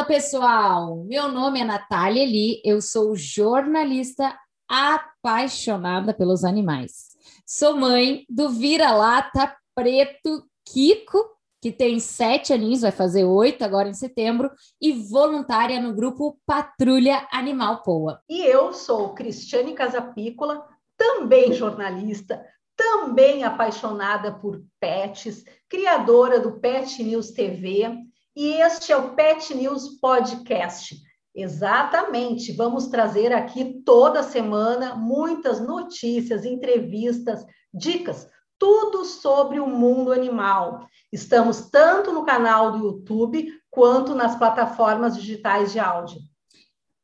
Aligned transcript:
Fala 0.00 0.08
pessoal, 0.08 0.96
meu 1.04 1.28
nome 1.28 1.60
é 1.60 1.64
Natália 1.64 2.22
Eli, 2.22 2.62
eu 2.64 2.80
sou 2.80 3.14
jornalista 3.14 4.34
apaixonada 4.66 6.14
pelos 6.14 6.42
animais. 6.42 7.10
Sou 7.44 7.76
mãe 7.76 8.24
do 8.26 8.48
vira-lata 8.48 9.54
preto 9.74 10.42
Kiko, 10.64 11.22
que 11.60 11.70
tem 11.70 12.00
sete 12.00 12.50
aninhos, 12.50 12.80
vai 12.80 12.90
fazer 12.90 13.24
oito 13.24 13.62
agora 13.62 13.90
em 13.90 13.92
setembro, 13.92 14.50
e 14.80 14.90
voluntária 14.90 15.78
no 15.78 15.94
grupo 15.94 16.40
Patrulha 16.46 17.28
Animal 17.30 17.82
Poa. 17.82 18.22
E 18.26 18.40
eu 18.40 18.72
sou 18.72 19.12
Cristiane 19.12 19.74
Casapícola, 19.74 20.66
também 20.96 21.52
jornalista, 21.52 22.42
também 22.74 23.44
apaixonada 23.44 24.32
por 24.32 24.62
pets, 24.80 25.44
criadora 25.68 26.40
do 26.40 26.58
Pet 26.58 27.02
News 27.02 27.32
TV, 27.32 28.08
e 28.34 28.52
este 28.62 28.92
é 28.92 28.96
o 28.96 29.14
Pet 29.14 29.54
News 29.54 29.98
Podcast. 30.00 30.96
Exatamente, 31.34 32.52
vamos 32.52 32.88
trazer 32.88 33.32
aqui 33.32 33.82
toda 33.84 34.22
semana 34.22 34.94
muitas 34.94 35.60
notícias, 35.60 36.44
entrevistas, 36.44 37.44
dicas, 37.72 38.28
tudo 38.58 39.04
sobre 39.04 39.58
o 39.58 39.66
mundo 39.66 40.12
animal. 40.12 40.86
Estamos 41.12 41.70
tanto 41.70 42.12
no 42.12 42.24
canal 42.24 42.72
do 42.72 42.78
YouTube 42.78 43.52
quanto 43.70 44.14
nas 44.14 44.36
plataformas 44.36 45.16
digitais 45.16 45.72
de 45.72 45.78
áudio. 45.78 46.20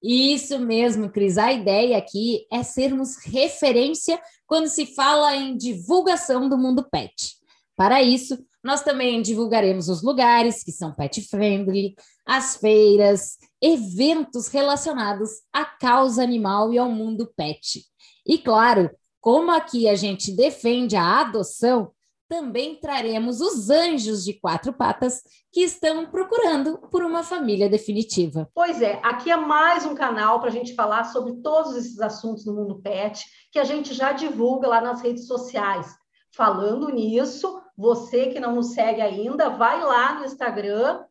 Isso 0.02 0.58
mesmo, 0.58 1.10
Cris. 1.10 1.38
A 1.38 1.52
ideia 1.52 1.96
aqui 1.96 2.46
é 2.52 2.62
sermos 2.62 3.16
referência 3.24 4.20
quando 4.46 4.68
se 4.68 4.86
fala 4.94 5.34
em 5.34 5.56
divulgação 5.56 6.48
do 6.48 6.58
mundo 6.58 6.86
pet. 6.90 7.36
Para 7.76 8.02
isso, 8.02 8.38
nós 8.66 8.82
também 8.82 9.22
divulgaremos 9.22 9.88
os 9.88 10.02
lugares 10.02 10.64
que 10.64 10.72
são 10.72 10.92
pet 10.92 11.22
friendly, 11.22 11.94
as 12.26 12.56
feiras, 12.56 13.38
eventos 13.62 14.48
relacionados 14.48 15.30
à 15.52 15.64
causa 15.64 16.20
animal 16.20 16.72
e 16.72 16.78
ao 16.78 16.90
mundo 16.90 17.32
pet. 17.36 17.84
E 18.26 18.36
claro, 18.38 18.90
como 19.20 19.52
aqui 19.52 19.88
a 19.88 19.94
gente 19.94 20.32
defende 20.32 20.96
a 20.96 21.20
adoção, 21.20 21.92
também 22.28 22.74
traremos 22.80 23.40
os 23.40 23.70
anjos 23.70 24.24
de 24.24 24.32
quatro 24.34 24.72
patas 24.72 25.22
que 25.52 25.60
estão 25.60 26.10
procurando 26.10 26.78
por 26.90 27.04
uma 27.04 27.22
família 27.22 27.68
definitiva. 27.68 28.50
Pois 28.52 28.82
é, 28.82 28.98
aqui 29.04 29.30
é 29.30 29.36
mais 29.36 29.86
um 29.86 29.94
canal 29.94 30.40
para 30.40 30.48
a 30.48 30.52
gente 30.52 30.74
falar 30.74 31.04
sobre 31.04 31.34
todos 31.34 31.76
esses 31.76 32.00
assuntos 32.00 32.44
do 32.44 32.52
mundo 32.52 32.80
pet 32.82 33.24
que 33.52 33.60
a 33.60 33.64
gente 33.64 33.94
já 33.94 34.10
divulga 34.10 34.66
lá 34.66 34.80
nas 34.80 35.00
redes 35.02 35.28
sociais. 35.28 35.86
Falando 36.34 36.88
nisso, 36.88 37.62
você 37.76 38.28
que 38.28 38.40
não 38.40 38.54
nos 38.54 38.72
segue 38.72 39.02
ainda, 39.02 39.50
vai 39.50 39.82
lá 39.82 40.18
no 40.18 40.24
Instagram, 40.24 41.04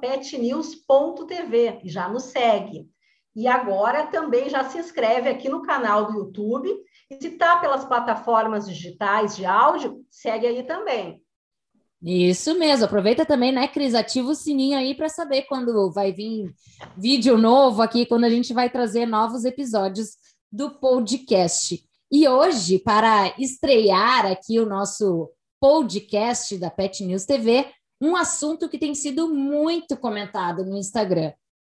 petnews.tv 0.00 1.80
e 1.82 1.88
já 1.88 2.08
nos 2.08 2.24
segue. 2.24 2.88
E 3.34 3.48
agora 3.48 4.06
também 4.06 4.48
já 4.48 4.62
se 4.64 4.78
inscreve 4.78 5.28
aqui 5.28 5.48
no 5.48 5.62
canal 5.62 6.06
do 6.06 6.18
YouTube. 6.18 6.70
E 7.10 7.16
se 7.20 7.28
está 7.28 7.56
pelas 7.56 7.84
plataformas 7.84 8.66
digitais 8.66 9.34
de 9.34 9.44
áudio, 9.44 10.04
segue 10.10 10.46
aí 10.46 10.62
também. 10.62 11.20
Isso 12.02 12.58
mesmo, 12.58 12.84
aproveita 12.84 13.24
também, 13.24 13.52
né, 13.52 13.68
Cris? 13.68 13.94
Ativa 13.94 14.28
o 14.28 14.34
sininho 14.34 14.76
aí 14.76 14.94
para 14.94 15.08
saber 15.08 15.42
quando 15.42 15.90
vai 15.92 16.12
vir 16.12 16.52
vídeo 16.96 17.38
novo 17.38 17.80
aqui, 17.80 18.04
quando 18.04 18.24
a 18.24 18.30
gente 18.30 18.52
vai 18.52 18.68
trazer 18.68 19.06
novos 19.06 19.44
episódios 19.44 20.16
do 20.50 20.70
podcast. 20.70 21.80
E 22.10 22.28
hoje, 22.28 22.78
para 22.78 23.32
estrear 23.38 24.26
aqui 24.26 24.58
o 24.58 24.66
nosso 24.66 25.30
podcast 25.62 26.58
da 26.58 26.68
Pet 26.72 27.04
News 27.04 27.24
TV, 27.24 27.72
um 28.00 28.16
assunto 28.16 28.68
que 28.68 28.76
tem 28.76 28.96
sido 28.96 29.32
muito 29.32 29.96
comentado 29.96 30.64
no 30.64 30.76
Instagram: 30.76 31.32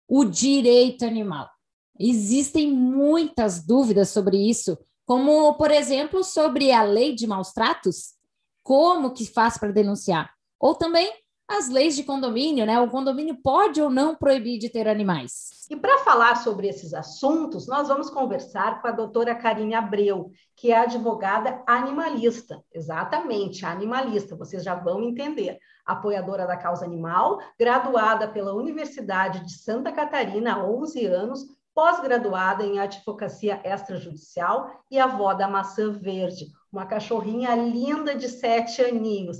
o 0.06 0.24
direito 0.24 1.04
animal. 1.04 1.50
Existem 1.98 2.70
muitas 2.70 3.66
dúvidas 3.66 4.10
sobre 4.10 4.36
isso, 4.36 4.78
como, 5.04 5.54
por 5.54 5.72
exemplo, 5.72 6.22
sobre 6.22 6.70
a 6.70 6.84
lei 6.84 7.12
de 7.12 7.26
maus 7.26 7.50
tratos, 7.52 8.14
como 8.62 9.12
que 9.12 9.26
faz 9.26 9.58
para 9.58 9.72
denunciar, 9.72 10.32
ou 10.60 10.76
também 10.76 11.12
as 11.48 11.68
leis 11.68 11.94
de 11.96 12.02
condomínio, 12.02 12.64
né? 12.64 12.80
O 12.80 12.88
condomínio 12.88 13.36
pode 13.42 13.80
ou 13.80 13.90
não 13.90 14.14
proibir 14.14 14.58
de 14.58 14.68
ter 14.68 14.88
animais. 14.88 15.66
E 15.70 15.76
para 15.76 15.98
falar 15.98 16.36
sobre 16.36 16.68
esses 16.68 16.92
assuntos, 16.92 17.66
nós 17.66 17.88
vamos 17.88 18.10
conversar 18.10 18.80
com 18.80 18.88
a 18.88 18.92
doutora 18.92 19.34
Karine 19.34 19.74
Abreu, 19.74 20.30
que 20.56 20.70
é 20.70 20.78
advogada 20.78 21.62
animalista. 21.66 22.62
Exatamente, 22.72 23.64
animalista, 23.64 24.36
vocês 24.36 24.62
já 24.62 24.74
vão 24.74 25.02
entender. 25.02 25.58
Apoiadora 25.84 26.46
da 26.46 26.56
causa 26.56 26.84
animal, 26.84 27.38
graduada 27.58 28.28
pela 28.28 28.54
Universidade 28.54 29.44
de 29.46 29.52
Santa 29.52 29.90
Catarina 29.92 30.54
há 30.54 30.64
11 30.64 31.06
anos, 31.06 31.46
pós-graduada 31.74 32.64
em 32.64 32.78
advocacia 32.78 33.60
extrajudicial 33.64 34.70
e 34.90 34.98
avó 34.98 35.32
da 35.32 35.48
maçã 35.48 35.90
verde, 35.90 36.46
uma 36.70 36.86
cachorrinha 36.86 37.54
linda 37.54 38.14
de 38.14 38.28
sete 38.28 38.82
aninhos. 38.82 39.38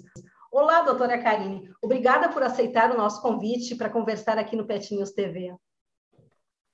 Olá, 0.53 0.83
doutora 0.83 1.17
Karine. 1.17 1.67
Obrigada 1.81 2.29
por 2.29 2.43
aceitar 2.43 2.91
o 2.91 2.97
nosso 2.99 3.23
convite 3.23 3.75
para 3.75 3.89
conversar 3.89 4.37
aqui 4.37 4.55
no 4.55 4.67
Pet 4.67 4.95
News 4.95 5.11
TV. 5.11 5.57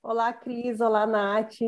Olá, 0.03 0.33
Cris. 0.33 0.81
Olá, 0.81 1.07
Nath. 1.07 1.59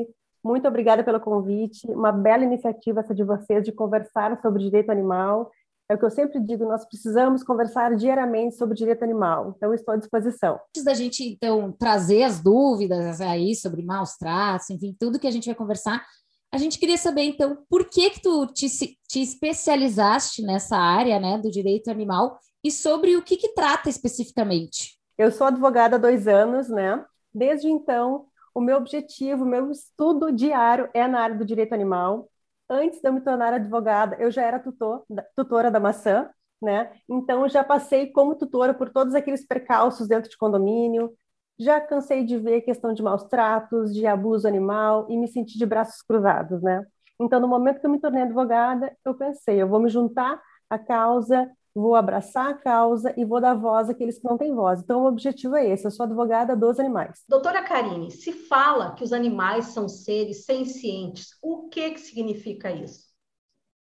Muito 0.44 0.68
obrigada 0.68 1.06
pelo 1.06 1.22
convite. 1.22 1.88
Uma 1.88 2.12
bela 2.12 2.44
iniciativa 2.44 3.00
essa 3.00 3.16
de 3.16 3.24
vocês 3.24 3.64
de 3.64 3.72
conversar 3.72 4.38
sobre 4.42 4.62
direito 4.62 4.92
animal. 4.92 5.50
É 5.88 5.96
o 5.96 5.98
que 5.98 6.04
eu 6.04 6.10
sempre 6.10 6.42
digo, 6.42 6.66
nós 6.66 6.84
precisamos 6.86 7.44
conversar 7.44 7.96
diariamente 7.96 8.58
sobre 8.58 8.76
direito 8.76 9.04
animal. 9.04 9.54
Então, 9.56 9.74
estou 9.74 9.94
à 9.94 9.98
disposição. 9.98 10.60
Antes 10.68 10.84
da 10.84 10.94
gente, 10.94 11.24
então, 11.24 11.72
trazer 11.72 12.24
as 12.24 12.42
dúvidas 12.42 13.22
aí 13.22 13.56
sobre 13.56 13.82
maus 13.84 14.18
tratos, 14.18 14.70
enfim, 14.70 14.94
tudo 15.00 15.18
que 15.18 15.28
a 15.28 15.32
gente 15.32 15.46
vai 15.46 15.56
conversar, 15.56 16.06
a 16.52 16.58
gente 16.58 16.78
queria 16.78 16.98
saber, 16.98 17.24
então, 17.24 17.64
por 17.70 17.86
que 17.86 18.10
que 18.10 18.22
tu 18.22 18.46
te, 18.48 18.68
te 18.68 19.22
especializaste 19.22 20.42
nessa 20.42 20.78
área, 20.78 21.20
né, 21.20 21.38
do 21.38 21.50
direito 21.50 21.90
animal 21.90 22.38
e 22.64 22.70
sobre 22.70 23.16
o 23.16 23.22
que 23.22 23.38
que 23.38 23.54
trata 23.54 23.90
especificamente? 23.90 25.00
Eu 25.18 25.32
sou 25.32 25.48
advogada 25.48 25.96
há 25.96 26.00
dois 26.00 26.28
anos, 26.28 26.68
né? 26.68 27.04
Desde 27.34 27.70
então, 27.70 28.26
o 28.54 28.60
meu 28.60 28.78
objetivo, 28.78 29.44
o 29.44 29.48
meu 29.48 29.72
estudo 29.72 30.32
diário 30.32 30.90
é 30.94 31.08
na 31.08 31.22
área 31.22 31.38
do 31.38 31.46
direito 31.46 31.74
animal. 31.74 32.30
Antes 32.70 33.00
de 33.00 33.08
eu 33.08 33.14
me 33.14 33.22
tornar 33.22 33.54
advogada, 33.54 34.18
eu 34.20 34.30
já 34.30 34.44
era 34.44 34.60
tutor, 34.60 35.06
tutora 35.36 35.72
da 35.72 35.80
maçã, 35.80 36.30
né? 36.62 36.92
Então, 37.10 37.48
já 37.48 37.64
passei 37.64 38.12
como 38.12 38.36
tutora 38.36 38.74
por 38.74 38.90
todos 38.90 39.16
aqueles 39.16 39.46
percalços 39.46 40.08
dentro 40.08 40.30
de 40.30 40.38
condomínio, 40.38 41.14
já 41.62 41.80
cansei 41.80 42.24
de 42.24 42.38
ver 42.38 42.62
questão 42.62 42.94
de 42.94 43.04
maus 43.04 43.24
tratos, 43.24 43.94
de 43.94 44.08
abuso 44.08 44.48
animal 44.48 45.06
e 45.10 45.16
me 45.16 45.28
senti 45.28 45.58
de 45.58 45.66
braços 45.66 46.02
cruzados, 46.02 46.62
né? 46.62 46.86
Então, 47.20 47.40
no 47.40 47.48
momento 47.48 47.80
que 47.80 47.86
eu 47.86 47.92
me 47.92 48.00
tornei 48.00 48.24
advogada, 48.24 48.92
eu 49.06 49.14
pensei, 49.14 49.62
eu 49.62 49.68
vou 49.68 49.80
me 49.80 49.90
juntar 49.90 50.42
à 50.68 50.80
causa, 50.80 51.52
vou 51.74 51.96
abraçar 51.96 52.50
a 52.50 52.54
causa 52.56 53.14
e 53.16 53.24
vou 53.24 53.40
dar 53.40 53.54
voz 53.54 53.92
àqueles 53.92 54.18
que 54.18 54.28
não 54.28 54.40
têm 54.40 54.56
voz. 54.56 54.82
Então, 54.82 55.04
o 55.04 55.08
objetivo 55.08 55.56
é 55.56 55.70
esse, 55.70 55.86
eu 55.86 55.92
sou 55.92 56.06
advogada 56.06 56.56
dos 56.56 56.80
animais. 56.80 57.24
Doutora 57.30 57.62
Karine, 57.62 58.10
se 58.10 58.34
fala 58.34 58.96
que 58.96 59.04
os 59.04 59.14
animais 59.14 59.66
são 59.66 59.88
seres 59.88 60.46
sencientes, 60.46 61.38
o 61.44 61.70
que, 61.70 61.92
que 61.92 62.00
significa 62.00 62.72
isso? 62.72 63.11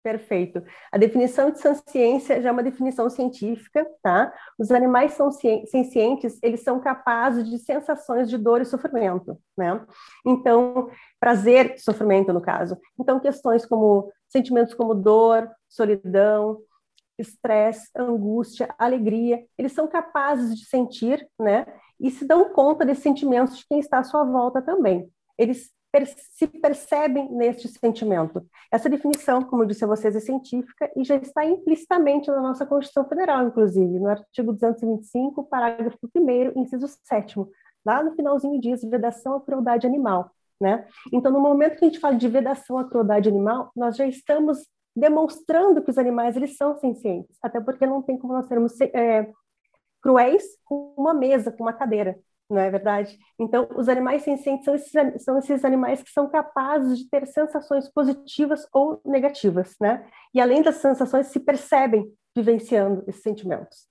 Perfeito. 0.04 0.62
A 0.92 0.98
definição 0.98 1.50
de 1.50 1.58
ciência 1.88 2.42
já 2.42 2.50
é 2.50 2.52
uma 2.52 2.62
definição 2.62 3.08
científica, 3.08 3.86
tá? 4.02 4.30
Os 4.58 4.70
animais 4.70 5.14
são 5.14 5.30
sencientes, 5.30 6.38
eles 6.42 6.60
são 6.60 6.78
capazes 6.78 7.48
de 7.48 7.58
sensações 7.58 8.28
de 8.28 8.36
dor 8.36 8.60
e 8.60 8.66
sofrimento, 8.66 9.40
né? 9.56 9.82
Então, 10.26 10.90
prazer 11.18 11.78
sofrimento, 11.78 12.34
no 12.34 12.42
caso. 12.42 12.76
Então, 13.00 13.18
questões 13.18 13.64
como 13.64 14.12
sentimentos 14.28 14.74
como 14.74 14.94
dor, 14.94 15.50
solidão, 15.70 16.60
estresse, 17.18 17.88
angústia, 17.96 18.74
alegria, 18.76 19.42
eles 19.56 19.72
são 19.72 19.88
capazes 19.88 20.54
de 20.54 20.66
sentir, 20.66 21.26
né? 21.40 21.64
E 21.98 22.10
se 22.10 22.26
dão 22.26 22.52
conta 22.52 22.84
desses 22.84 23.02
sentimentos 23.02 23.56
de 23.56 23.66
quem 23.66 23.78
está 23.78 24.00
à 24.00 24.04
sua 24.04 24.22
volta 24.22 24.60
também. 24.60 25.08
Eles 25.38 25.72
se 26.06 26.46
percebem 26.46 27.30
neste 27.32 27.68
sentimento. 27.68 28.44
Essa 28.70 28.88
definição, 28.88 29.42
como 29.42 29.62
eu 29.62 29.66
disse 29.66 29.84
a 29.84 29.88
vocês, 29.88 30.14
é 30.16 30.20
científica 30.20 30.90
e 30.96 31.04
já 31.04 31.16
está 31.16 31.44
implicitamente 31.44 32.30
na 32.30 32.40
nossa 32.40 32.66
Constituição 32.66 33.08
Federal, 33.08 33.46
inclusive, 33.46 33.98
no 33.98 34.08
artigo 34.08 34.52
225, 34.52 35.44
parágrafo 35.44 35.98
1 36.14 36.60
inciso 36.60 36.86
7 37.04 37.40
lá 37.84 38.02
no 38.02 38.14
finalzinho 38.14 38.60
diz 38.60 38.82
vedação 38.82 39.36
à 39.36 39.40
crueldade 39.40 39.86
animal, 39.86 40.30
né? 40.60 40.86
Então, 41.12 41.30
no 41.30 41.40
momento 41.40 41.76
que 41.76 41.84
a 41.84 41.88
gente 41.88 42.00
fala 42.00 42.16
de 42.16 42.28
vedação 42.28 42.78
à 42.78 42.84
crueldade 42.88 43.28
animal, 43.28 43.70
nós 43.76 43.96
já 43.96 44.06
estamos 44.06 44.66
demonstrando 44.96 45.82
que 45.82 45.90
os 45.90 45.98
animais 45.98 46.36
eles 46.36 46.56
são 46.56 46.76
sencientes, 46.78 47.36
até 47.42 47.60
porque 47.60 47.84
não 47.84 48.00
tem 48.00 48.16
como 48.16 48.32
nós 48.32 48.46
sermos 48.46 48.80
é, 48.80 49.30
cruéis 50.04 50.44
com 50.66 50.94
uma 50.98 51.14
mesa, 51.14 51.50
com 51.50 51.64
uma 51.64 51.72
cadeira 51.72 52.20
não 52.48 52.60
é 52.60 52.70
verdade? 52.70 53.18
Então, 53.38 53.66
os 53.74 53.88
animais 53.88 54.22
sencientes 54.22 54.64
são 54.64 54.74
esses, 54.74 55.24
são 55.24 55.38
esses 55.38 55.64
animais 55.64 56.02
que 56.02 56.10
são 56.10 56.28
capazes 56.28 56.98
de 56.98 57.08
ter 57.08 57.26
sensações 57.26 57.88
positivas 57.88 58.66
ou 58.70 59.00
negativas, 59.04 59.74
né? 59.80 60.06
E 60.32 60.40
além 60.40 60.62
das 60.62 60.76
sensações, 60.76 61.28
se 61.28 61.40
percebem 61.40 62.06
vivenciando 62.36 63.02
esses 63.06 63.22
sentimentos. 63.22 63.86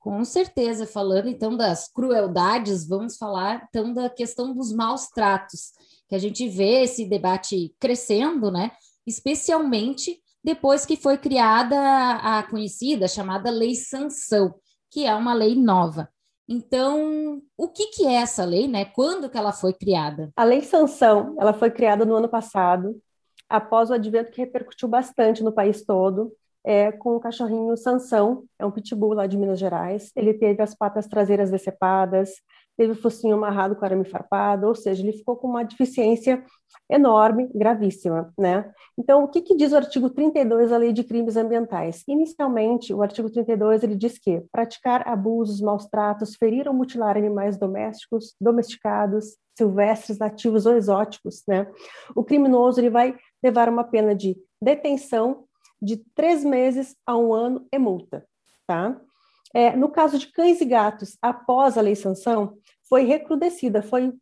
Com 0.00 0.24
certeza, 0.24 0.86
falando 0.86 1.28
então 1.28 1.56
das 1.56 1.88
crueldades, 1.88 2.86
vamos 2.86 3.16
falar 3.16 3.66
então 3.68 3.92
da 3.92 4.08
questão 4.10 4.52
dos 4.52 4.72
maus 4.72 5.08
tratos, 5.08 5.72
que 6.08 6.14
a 6.14 6.18
gente 6.18 6.48
vê 6.48 6.82
esse 6.82 7.04
debate 7.04 7.74
crescendo, 7.78 8.50
né? 8.50 8.72
Especialmente 9.06 10.20
depois 10.44 10.86
que 10.86 10.96
foi 10.96 11.18
criada 11.18 11.76
a 11.76 12.42
conhecida 12.44 13.08
chamada 13.08 13.50
Lei 13.50 13.74
Sanção, 13.74 14.54
que 14.90 15.04
é 15.06 15.14
uma 15.14 15.34
lei 15.34 15.54
nova. 15.54 16.08
Então, 16.48 17.42
o 17.56 17.68
que, 17.68 17.88
que 17.88 18.06
é 18.06 18.14
essa 18.14 18.44
lei, 18.44 18.68
né? 18.68 18.84
Quando 18.84 19.28
que 19.28 19.36
ela 19.36 19.52
foi 19.52 19.72
criada? 19.72 20.30
A 20.36 20.44
Lei 20.44 20.62
Sanção, 20.62 21.34
ela 21.40 21.52
foi 21.52 21.70
criada 21.70 22.04
no 22.04 22.14
ano 22.14 22.28
passado, 22.28 23.00
após 23.48 23.90
o 23.90 23.94
advento 23.94 24.30
que 24.30 24.40
repercutiu 24.40 24.88
bastante 24.88 25.42
no 25.42 25.52
país 25.52 25.84
todo, 25.84 26.32
é, 26.64 26.90
com 26.92 27.16
o 27.16 27.20
cachorrinho 27.20 27.76
Sansão, 27.76 28.44
é 28.58 28.66
um 28.66 28.70
pitbull 28.70 29.14
lá 29.14 29.26
de 29.26 29.36
Minas 29.36 29.58
Gerais. 29.58 30.10
Ele 30.16 30.34
teve 30.34 30.62
as 30.62 30.74
patas 30.74 31.06
traseiras 31.06 31.50
decepadas, 31.50 32.30
teve 32.76 32.92
o 32.92 33.00
focinho 33.00 33.34
amarrado 33.34 33.74
com 33.74 33.84
arame 33.84 34.04
farpado, 34.04 34.66
ou 34.66 34.74
seja, 34.74 35.02
ele 35.02 35.12
ficou 35.12 35.36
com 35.36 35.48
uma 35.48 35.64
deficiência 35.64 36.44
enorme, 36.90 37.48
gravíssima, 37.54 38.32
né? 38.38 38.70
Então, 38.98 39.24
o 39.24 39.28
que, 39.28 39.40
que, 39.40 39.56
diz 39.56 39.72
o 39.72 39.76
artigo 39.76 40.10
32 40.10 40.70
da 40.70 40.76
Lei 40.76 40.92
de 40.92 41.02
Crimes 41.02 41.36
Ambientais? 41.36 42.02
Inicialmente, 42.06 42.92
o 42.92 43.02
artigo 43.02 43.30
32 43.30 43.82
ele 43.82 43.96
diz 43.96 44.18
que 44.18 44.42
praticar 44.52 45.06
abusos, 45.08 45.60
maus 45.60 45.86
tratos, 45.86 46.36
ferir 46.36 46.68
ou 46.68 46.74
mutilar 46.74 47.16
animais 47.16 47.56
domésticos, 47.58 48.34
domesticados, 48.40 49.36
silvestres, 49.56 50.18
nativos 50.18 50.66
ou 50.66 50.76
exóticos, 50.76 51.42
né? 51.48 51.66
O 52.14 52.22
criminoso 52.22 52.80
ele 52.80 52.90
vai 52.90 53.16
levar 53.42 53.68
uma 53.68 53.84
pena 53.84 54.14
de 54.14 54.36
detenção 54.60 55.44
de 55.80 55.96
três 56.14 56.44
meses 56.44 56.94
a 57.06 57.16
um 57.16 57.32
ano 57.32 57.66
e 57.72 57.78
multa, 57.78 58.24
tá? 58.66 59.00
É, 59.54 59.76
no 59.76 59.88
caso 59.88 60.18
de 60.18 60.26
cães 60.28 60.60
e 60.60 60.64
gatos, 60.64 61.16
após 61.22 61.78
a 61.78 61.80
lei 61.80 61.94
sanção, 61.94 62.58
foi 62.88 63.04
recrudescida, 63.04 63.82
foi, 63.82 64.12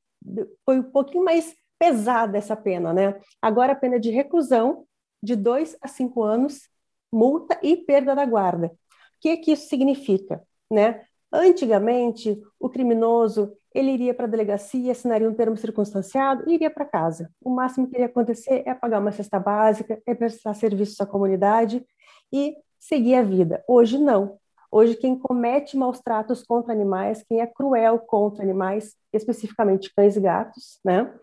foi 0.65 0.79
um 0.79 0.83
pouquinho 0.85 1.25
mais 1.25 1.55
pesada 1.79 2.39
essa 2.39 2.57
pena, 2.57 2.93
né? 2.93 3.21
Agora 3.41 3.73
a 3.73 3.77
pena 3.77 3.99
de 3.99 4.11
reclusão 4.11 4.87
de 5.23 5.35
dois 5.35 5.77
a 5.81 5.89
cinco 5.89 6.23
anos, 6.23 6.69
multa 7.13 7.59
e 7.63 7.77
perda 7.77 8.15
da 8.15 8.25
guarda. 8.25 8.67
O 8.67 8.73
que, 9.21 9.37
que 9.39 9.53
isso 9.53 9.69
significa, 9.69 10.43
né? 10.71 11.05
Antigamente, 11.33 12.41
o 12.61 12.69
criminoso 12.69 13.57
ele 13.75 13.91
iria 13.91 14.15
para 14.15 14.27
a 14.27 14.29
delegacia, 14.29 14.93
assinaria 14.93 15.29
um 15.29 15.35
termo 15.35 15.57
circunstanciado 15.57 16.49
e 16.49 16.55
iria 16.55 16.71
para 16.71 16.85
casa. 16.85 17.29
O 17.43 17.51
máximo 17.51 17.89
que 17.89 17.97
iria 17.97 18.07
acontecer 18.07 18.63
é 18.65 18.73
pagar 18.73 19.01
uma 19.01 19.11
cesta 19.11 19.41
básica, 19.41 20.01
é 20.07 20.15
prestar 20.15 20.55
serviços 20.55 21.01
à 21.01 21.07
comunidade 21.07 21.85
e 22.33 22.57
seguir 22.79 23.17
a 23.17 23.23
vida. 23.23 23.65
Hoje, 23.67 23.99
não. 23.99 24.39
Hoje, 24.75 24.97
quem 24.97 25.17
comete 25.17 25.77
maus 25.77 26.01
tratos 26.01 26.43
contra 26.43 26.73
animais, 26.73 27.23
quem 27.29 27.41
é 27.41 27.47
cruel 27.47 27.97
contra 27.97 28.43
animais, 28.43 28.97
especificamente 29.13 29.95
cães 29.95 30.17
e 30.17 30.21
gatos, 30.21 30.81
né? 30.85 31.15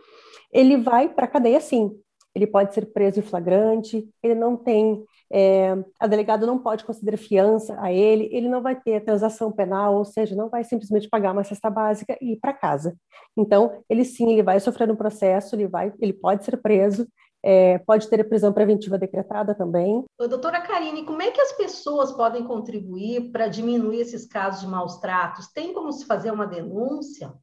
Ele 0.53 0.77
vai 0.77 1.09
para 1.09 1.25
a 1.25 1.27
cadeia, 1.27 1.59
sim. 1.59 1.91
Ele 2.33 2.47
pode 2.47 2.73
ser 2.73 2.93
preso 2.93 3.19
em 3.19 3.21
flagrante, 3.21 4.07
ele 4.23 4.35
não 4.35 4.55
tem 4.55 5.03
é, 5.29 5.77
a 5.99 6.07
delegada 6.07 6.45
não 6.45 6.59
pode 6.59 6.85
conceder 6.85 7.17
fiança 7.17 7.77
a 7.81 7.91
ele, 7.91 8.29
ele 8.31 8.47
não 8.47 8.61
vai 8.61 8.79
ter 8.79 9.03
transação 9.03 9.51
penal, 9.51 9.95
ou 9.95 10.05
seja, 10.05 10.33
não 10.33 10.49
vai 10.49 10.63
simplesmente 10.63 11.09
pagar 11.09 11.33
uma 11.33 11.43
cesta 11.43 11.69
básica 11.69 12.17
e 12.21 12.33
ir 12.33 12.39
para 12.39 12.53
casa. 12.53 12.95
Então, 13.35 13.83
ele 13.89 14.05
sim, 14.05 14.31
ele 14.31 14.43
vai 14.43 14.61
sofrer 14.61 14.89
um 14.89 14.95
processo, 14.95 15.57
ele 15.57 15.67
vai, 15.67 15.91
ele 15.99 16.13
pode 16.13 16.45
ser 16.45 16.55
preso, 16.55 17.05
é, 17.43 17.79
pode 17.79 18.07
ter 18.09 18.23
prisão 18.27 18.53
preventiva 18.53 18.97
decretada 18.97 19.55
também. 19.55 20.03
Ô, 20.19 20.27
doutora 20.27 20.61
Karine, 20.61 21.05
como 21.05 21.21
é 21.21 21.31
que 21.31 21.41
as 21.41 21.51
pessoas 21.53 22.11
podem 22.11 22.43
contribuir 22.43 23.31
para 23.31 23.47
diminuir 23.47 24.01
esses 24.01 24.25
casos 24.25 24.61
de 24.61 24.67
maus 24.67 24.97
tratos? 24.97 25.51
Tem 25.51 25.73
como 25.73 25.91
se 25.91 26.05
fazer 26.05 26.31
uma 26.31 26.45
denúncia? 26.45 27.33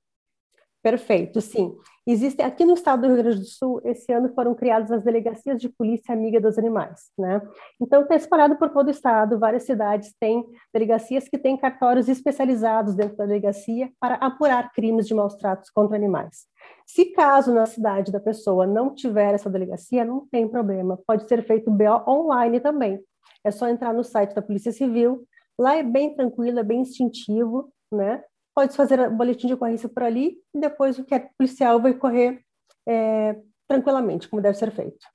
Perfeito, 0.82 1.40
sim. 1.40 1.76
Existem 2.10 2.46
aqui 2.46 2.64
no 2.64 2.72
estado 2.72 3.02
do 3.02 3.08
Rio 3.08 3.22
Grande 3.22 3.40
do 3.40 3.44
Sul, 3.44 3.82
esse 3.84 4.10
ano 4.10 4.30
foram 4.30 4.54
criadas 4.54 4.90
as 4.90 5.04
delegacias 5.04 5.60
de 5.60 5.68
polícia 5.68 6.14
amiga 6.14 6.40
dos 6.40 6.56
animais, 6.56 7.10
né? 7.18 7.42
Então 7.78 8.00
está 8.00 8.14
espalhado 8.14 8.56
por 8.56 8.70
todo 8.70 8.88
o 8.88 8.90
estado, 8.90 9.38
várias 9.38 9.64
cidades 9.64 10.14
têm 10.18 10.42
delegacias 10.72 11.28
que 11.28 11.36
têm 11.36 11.54
cartórios 11.54 12.08
especializados 12.08 12.94
dentro 12.94 13.14
da 13.14 13.26
delegacia 13.26 13.92
para 14.00 14.14
apurar 14.14 14.72
crimes 14.72 15.06
de 15.06 15.12
maus 15.12 15.34
tratos 15.34 15.68
contra 15.68 15.96
animais. 15.96 16.46
Se 16.86 17.12
caso 17.12 17.52
na 17.52 17.66
cidade 17.66 18.10
da 18.10 18.18
pessoa 18.20 18.66
não 18.66 18.94
tiver 18.94 19.34
essa 19.34 19.50
delegacia, 19.50 20.02
não 20.02 20.26
tem 20.30 20.48
problema, 20.48 20.98
pode 21.06 21.28
ser 21.28 21.44
feito 21.44 21.70
BO 21.70 22.08
online 22.08 22.58
também. 22.58 22.98
É 23.44 23.50
só 23.50 23.68
entrar 23.68 23.92
no 23.92 24.02
site 24.02 24.34
da 24.34 24.40
Polícia 24.40 24.72
Civil, 24.72 25.26
lá 25.60 25.76
é 25.76 25.82
bem 25.82 26.14
tranquilo, 26.14 26.58
é 26.58 26.64
bem 26.64 26.80
instintivo, 26.80 27.70
né? 27.92 28.24
Pode 28.58 28.74
fazer 28.74 28.98
o 28.98 29.16
boletim 29.16 29.46
de 29.46 29.54
ocorrência 29.54 29.88
por 29.88 30.02
ali 30.02 30.36
e 30.52 30.58
depois 30.58 30.98
o 30.98 31.04
que 31.04 31.14
é 31.14 31.30
policial 31.38 31.80
vai 31.80 31.94
correr 31.94 32.42
é, 32.88 33.40
tranquilamente, 33.68 34.26
como 34.26 34.42
deve 34.42 34.58
ser 34.58 34.72
feito. 34.72 35.06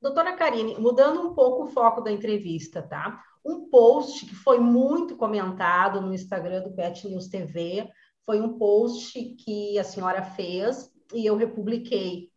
Doutora 0.00 0.34
Karine, 0.34 0.78
mudando 0.78 1.20
um 1.20 1.34
pouco 1.34 1.64
o 1.64 1.66
foco 1.66 2.00
da 2.00 2.12
entrevista, 2.12 2.80
tá? 2.80 3.20
Um 3.44 3.68
post 3.68 4.24
que 4.24 4.36
foi 4.36 4.60
muito 4.60 5.16
comentado 5.16 6.00
no 6.00 6.14
Instagram 6.14 6.62
do 6.62 6.76
Pet 6.76 7.08
News 7.08 7.26
TV 7.26 7.90
foi 8.24 8.40
um 8.40 8.56
post 8.56 9.20
que 9.34 9.76
a 9.80 9.82
senhora 9.82 10.22
fez 10.22 10.88
e 11.12 11.26
eu 11.26 11.34
republiquei 11.34 12.28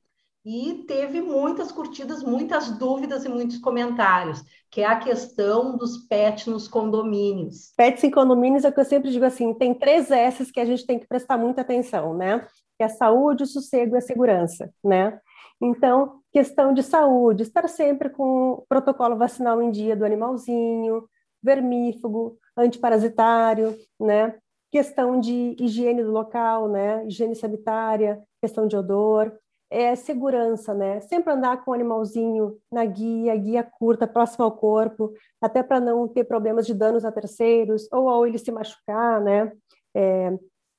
e 0.46 0.86
teve 0.88 1.22
muitas 1.22 1.72
curtidas, 1.72 2.22
muitas 2.22 2.70
dúvidas 2.78 3.26
e 3.26 3.30
muitos 3.30 3.58
comentários, 3.58 4.44
que 4.70 4.82
é 4.82 4.86
a 4.86 5.00
questão 5.00 5.76
dos 5.76 5.98
pets 6.08 6.46
nos 6.46 6.68
condomínios. 6.68 7.74
Pets 7.76 8.04
em 8.04 8.12
condomínios 8.12 8.64
é 8.64 8.70
o 8.70 8.72
que 8.72 8.80
eu 8.80 8.86
sempre 8.86 9.10
digo 9.10 9.26
assim, 9.26 9.56
tem 9.56 9.74
três 9.74 10.12
S's 10.12 10.52
que 10.52 10.60
a 10.60 10.66
gente 10.66 10.86
tem 10.86 11.00
que 11.00 11.08
prestar 11.08 11.38
muita 11.38 11.62
atenção, 11.62 12.14
né? 12.14 12.46
Que 12.78 12.84
é 12.84 12.86
a 12.86 12.90
saúde, 12.90 13.44
o 13.44 13.48
sossego 13.48 13.96
e 13.96 13.98
a 13.98 14.02
segurança, 14.02 14.72
né? 14.84 15.20
Então, 15.60 16.20
questão 16.32 16.74
de 16.74 16.84
saúde, 16.84 17.42
estar 17.42 17.68
sempre 17.68 18.10
com 18.10 18.52
o 18.52 18.66
protocolo 18.70 19.18
vacinal 19.18 19.62
em 19.62 19.72
dia 19.72 19.96
do 19.96 20.06
animalzinho, 20.06 21.10
vermífugo, 21.42 22.38
antiparasitário, 22.56 23.76
né? 24.00 24.36
Questão 24.70 25.20
de 25.20 25.56
higiene 25.60 26.04
do 26.04 26.12
local, 26.12 26.68
né? 26.68 27.04
Higiene 27.08 27.36
sanitária, 27.36 28.22
questão 28.42 28.68
de 28.68 28.76
odor, 28.76 29.32
é 29.70 29.96
segurança, 29.96 30.74
né? 30.74 31.00
Sempre 31.02 31.34
andar 31.34 31.64
com 31.64 31.72
o 31.72 31.74
animalzinho 31.74 32.58
na 32.72 32.86
guia, 32.86 33.36
guia 33.36 33.64
curta, 33.64 34.08
próximo 34.08 34.46
ao 34.46 34.52
corpo, 34.52 35.14
até 35.42 35.64
para 35.64 35.80
não 35.80 36.08
ter 36.08 36.24
problemas 36.24 36.66
de 36.66 36.74
danos 36.74 37.04
a 37.04 37.12
terceiros, 37.12 37.88
ou 37.92 38.10
ao 38.10 38.26
ele 38.26 38.38
se 38.38 38.52
machucar, 38.52 39.22
né? 39.22 39.52
É, 39.94 40.38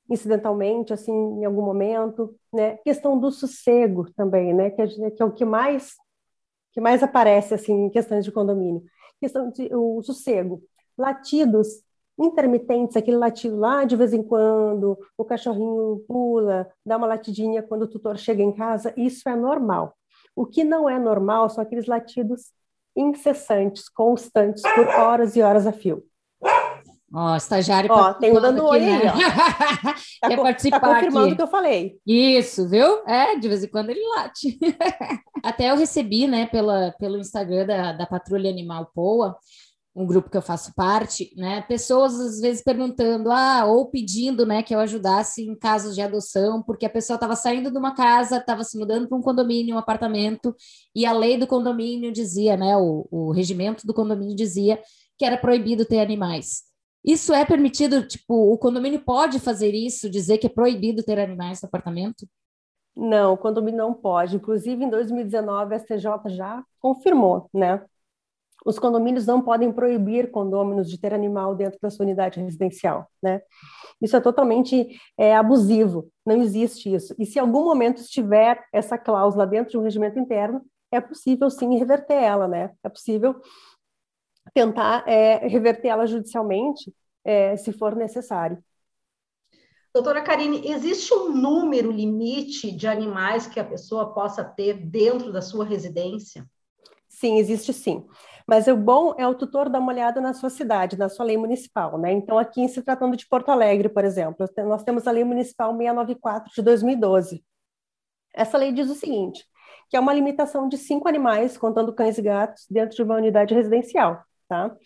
incidentalmente, 0.08 0.92
assim, 0.92 1.12
em 1.12 1.44
algum 1.44 1.62
momento, 1.62 2.34
né? 2.52 2.76
Questão 2.78 3.18
do 3.18 3.30
sossego 3.30 4.10
também, 4.14 4.54
né? 4.54 4.70
Que, 4.70 4.82
é, 4.82 5.10
que 5.10 5.22
é 5.22 5.24
o 5.24 5.32
que 5.32 5.44
mais 5.44 5.94
que 6.76 6.80
mais 6.80 7.02
aparece 7.02 7.54
assim 7.54 7.86
em 7.86 7.90
questões 7.90 8.22
de 8.22 8.30
condomínio. 8.30 8.84
Questão 9.18 9.50
de 9.50 9.74
o 9.74 10.02
sossego, 10.02 10.62
latidos 10.96 11.68
intermitentes, 12.18 12.96
aquele 12.96 13.16
latido 13.16 13.56
lá 13.56 13.84
de 13.84 13.96
vez 13.96 14.12
em 14.12 14.22
quando, 14.22 14.98
o 15.16 15.24
cachorrinho 15.24 16.04
pula, 16.08 16.68
dá 16.84 16.96
uma 16.96 17.06
latidinha 17.06 17.62
quando 17.62 17.82
o 17.82 17.88
tutor 17.88 18.16
chega 18.16 18.42
em 18.42 18.52
casa, 18.52 18.92
isso 18.96 19.28
é 19.28 19.36
normal. 19.36 19.94
O 20.34 20.46
que 20.46 20.64
não 20.64 20.88
é 20.88 20.98
normal 20.98 21.48
são 21.48 21.62
aqueles 21.62 21.86
latidos 21.86 22.52
incessantes, 22.96 23.88
constantes, 23.88 24.62
por 24.62 24.86
horas 24.86 25.36
e 25.36 25.42
horas 25.42 25.66
a 25.66 25.72
fio. 25.72 26.02
Ó, 27.14 27.32
oh, 27.32 27.36
estagiário 27.36 27.88
Ó, 27.90 28.12
tem 28.14 28.36
o 28.36 28.40
dando 28.40 28.64
oi 28.64 28.80
né? 28.80 28.96
aí, 28.96 29.06
ó. 29.06 29.12
tá, 30.20 30.28
Quer 30.28 30.36
participar 30.36 30.80
tá 30.80 30.94
confirmando 30.94 31.32
o 31.32 31.36
que 31.36 31.42
eu 31.42 31.46
falei. 31.46 31.98
Isso, 32.04 32.68
viu? 32.68 33.06
É, 33.06 33.36
de 33.36 33.48
vez 33.48 33.62
em 33.62 33.68
quando 33.68 33.90
ele 33.90 34.06
late. 34.16 34.58
Até 35.42 35.70
eu 35.70 35.76
recebi, 35.76 36.26
né, 36.26 36.46
pela, 36.46 36.92
pelo 36.98 37.16
Instagram 37.16 37.66
da, 37.66 37.92
da 37.92 38.06
Patrulha 38.06 38.50
Animal 38.50 38.90
Poa, 38.92 39.36
um 39.96 40.06
grupo 40.06 40.28
que 40.28 40.36
eu 40.36 40.42
faço 40.42 40.74
parte, 40.74 41.32
né? 41.34 41.62
Pessoas 41.62 42.20
às 42.20 42.38
vezes 42.38 42.62
perguntando, 42.62 43.30
ah, 43.32 43.64
ou 43.64 43.86
pedindo, 43.90 44.44
né, 44.44 44.62
que 44.62 44.74
eu 44.74 44.78
ajudasse 44.78 45.42
em 45.42 45.54
casos 45.54 45.94
de 45.94 46.02
adoção, 46.02 46.62
porque 46.62 46.84
a 46.84 46.90
pessoa 46.90 47.14
estava 47.14 47.34
saindo 47.34 47.70
de 47.70 47.78
uma 47.78 47.94
casa, 47.94 48.36
estava 48.36 48.62
se 48.62 48.78
mudando 48.78 49.08
para 49.08 49.16
um 49.16 49.22
condomínio, 49.22 49.74
um 49.74 49.78
apartamento, 49.78 50.54
e 50.94 51.06
a 51.06 51.12
lei 51.12 51.38
do 51.38 51.46
condomínio 51.46 52.12
dizia, 52.12 52.58
né, 52.58 52.76
o, 52.76 53.08
o 53.10 53.32
regimento 53.32 53.86
do 53.86 53.94
condomínio 53.94 54.36
dizia 54.36 54.78
que 55.18 55.24
era 55.24 55.38
proibido 55.38 55.86
ter 55.86 56.00
animais. 56.00 56.64
Isso 57.02 57.32
é 57.32 57.44
permitido? 57.46 58.06
Tipo, 58.06 58.52
o 58.52 58.58
condomínio 58.58 59.00
pode 59.00 59.40
fazer 59.40 59.72
isso, 59.72 60.10
dizer 60.10 60.36
que 60.36 60.46
é 60.46 60.50
proibido 60.50 61.02
ter 61.02 61.18
animais 61.18 61.62
no 61.62 61.68
apartamento? 61.68 62.28
Não, 62.94 63.32
o 63.32 63.38
condomínio 63.38 63.78
não 63.78 63.94
pode. 63.94 64.36
Inclusive, 64.36 64.84
em 64.84 64.90
2019, 64.90 65.74
a 65.74 65.78
STJ 65.78 66.28
já 66.28 66.62
confirmou, 66.80 67.48
né, 67.54 67.82
os 68.66 68.80
condomínios 68.80 69.24
não 69.24 69.40
podem 69.40 69.72
proibir 69.72 70.32
condôminos 70.32 70.90
de 70.90 70.98
ter 70.98 71.14
animal 71.14 71.54
dentro 71.54 71.78
da 71.80 71.88
sua 71.88 72.04
unidade 72.04 72.40
residencial, 72.40 73.08
né? 73.22 73.40
Isso 74.02 74.16
é 74.16 74.20
totalmente 74.20 75.00
é, 75.16 75.36
abusivo, 75.36 76.10
não 76.26 76.42
existe 76.42 76.92
isso. 76.92 77.14
E 77.16 77.24
se 77.24 77.38
em 77.38 77.42
algum 77.42 77.64
momento 77.64 78.02
estiver 78.02 78.62
essa 78.72 78.98
cláusula 78.98 79.46
dentro 79.46 79.70
de 79.70 79.78
um 79.78 79.82
regimento 79.82 80.18
interno, 80.18 80.60
é 80.90 81.00
possível 81.00 81.48
sim 81.48 81.78
reverter 81.78 82.20
ela, 82.20 82.48
né? 82.48 82.72
É 82.82 82.88
possível 82.88 83.40
tentar 84.52 85.08
é, 85.08 85.46
reverter 85.46 85.88
ela 85.88 86.06
judicialmente, 86.06 86.92
é, 87.24 87.56
se 87.56 87.72
for 87.72 87.94
necessário. 87.94 88.58
Doutora 89.94 90.22
Karine, 90.22 90.68
existe 90.68 91.14
um 91.14 91.30
número 91.30 91.90
limite 91.90 92.70
de 92.70 92.86
animais 92.86 93.46
que 93.46 93.60
a 93.60 93.64
pessoa 93.64 94.12
possa 94.12 94.44
ter 94.44 94.74
dentro 94.74 95.32
da 95.32 95.40
sua 95.40 95.64
residência? 95.64 96.44
Sim, 97.08 97.38
existe 97.38 97.72
sim. 97.72 98.04
Mas 98.46 98.68
o 98.68 98.76
bom 98.76 99.14
é 99.18 99.26
o 99.26 99.34
tutor 99.34 99.68
dar 99.68 99.80
uma 99.80 99.92
olhada 99.92 100.20
na 100.20 100.32
sua 100.32 100.48
cidade, 100.48 100.96
na 100.96 101.08
sua 101.08 101.26
lei 101.26 101.36
municipal, 101.36 101.98
né? 101.98 102.12
Então, 102.12 102.38
aqui 102.38 102.68
se 102.68 102.80
tratando 102.80 103.16
de 103.16 103.26
Porto 103.28 103.50
Alegre, 103.50 103.88
por 103.88 104.04
exemplo, 104.04 104.46
nós 104.58 104.84
temos 104.84 105.06
a 105.08 105.10
lei 105.10 105.24
municipal 105.24 105.72
694 105.76 106.52
de 106.54 106.62
2012. 106.62 107.44
Essa 108.32 108.56
lei 108.56 108.70
diz 108.72 108.88
o 108.88 108.94
seguinte, 108.94 109.44
que 109.90 109.96
é 109.96 110.00
uma 110.00 110.12
limitação 110.12 110.68
de 110.68 110.78
cinco 110.78 111.08
animais, 111.08 111.58
contando 111.58 111.92
cães 111.92 112.18
e 112.18 112.22
gatos, 112.22 112.66
dentro 112.70 112.94
de 112.94 113.02
uma 113.02 113.16
unidade 113.16 113.52
residencial, 113.52 114.22
tá? 114.48 114.76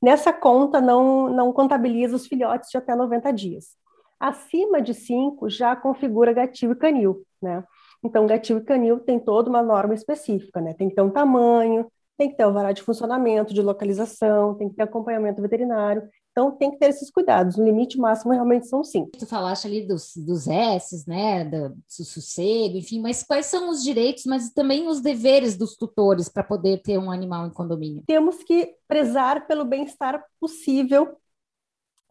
Nessa 0.00 0.32
conta 0.32 0.80
não, 0.80 1.28
não 1.28 1.52
contabiliza 1.52 2.16
os 2.16 2.26
filhotes 2.26 2.70
de 2.70 2.78
até 2.78 2.94
90 2.94 3.30
dias. 3.32 3.76
Acima 4.18 4.80
de 4.80 4.94
cinco 4.94 5.50
já 5.50 5.76
configura 5.76 6.32
gatil 6.32 6.72
e 6.72 6.76
canil, 6.76 7.26
né? 7.42 7.62
Então, 8.02 8.26
gatil 8.26 8.58
e 8.58 8.64
canil 8.64 9.00
tem 9.00 9.20
toda 9.20 9.50
uma 9.50 9.62
norma 9.62 9.94
específica, 9.94 10.60
né? 10.60 10.74
Tem 10.74 10.88
que 10.88 10.94
ter 10.94 11.02
um 11.02 11.10
tamanho, 11.10 11.90
tem 12.22 12.30
que 12.30 12.36
ter 12.36 12.46
o 12.46 12.52
vará 12.52 12.70
de 12.70 12.82
funcionamento, 12.82 13.52
de 13.52 13.60
localização, 13.60 14.54
tem 14.54 14.68
que 14.68 14.76
ter 14.76 14.82
acompanhamento 14.82 15.42
veterinário. 15.42 16.08
Então, 16.30 16.52
tem 16.52 16.70
que 16.70 16.78
ter 16.78 16.86
esses 16.86 17.10
cuidados. 17.10 17.58
O 17.58 17.64
limite 17.64 17.98
máximo 17.98 18.32
realmente 18.32 18.68
são 18.68 18.84
cinco. 18.84 19.10
Tu 19.18 19.26
falaste 19.26 19.66
ali 19.66 19.86
dos, 19.86 20.12
dos 20.16 20.46
S's, 20.46 21.04
né, 21.04 21.44
do, 21.44 21.70
do 21.70 22.04
sossego, 22.04 22.78
enfim, 22.78 23.00
mas 23.00 23.24
quais 23.24 23.46
são 23.46 23.68
os 23.68 23.82
direitos, 23.82 24.24
mas 24.24 24.50
também 24.50 24.86
os 24.86 25.00
deveres 25.00 25.56
dos 25.56 25.76
tutores 25.76 26.28
para 26.28 26.44
poder 26.44 26.80
ter 26.80 26.96
um 26.96 27.10
animal 27.10 27.46
em 27.46 27.50
condomínio? 27.50 28.04
Temos 28.06 28.42
que 28.44 28.72
prezar 28.86 29.46
pelo 29.46 29.64
bem-estar 29.64 30.24
possível 30.40 31.16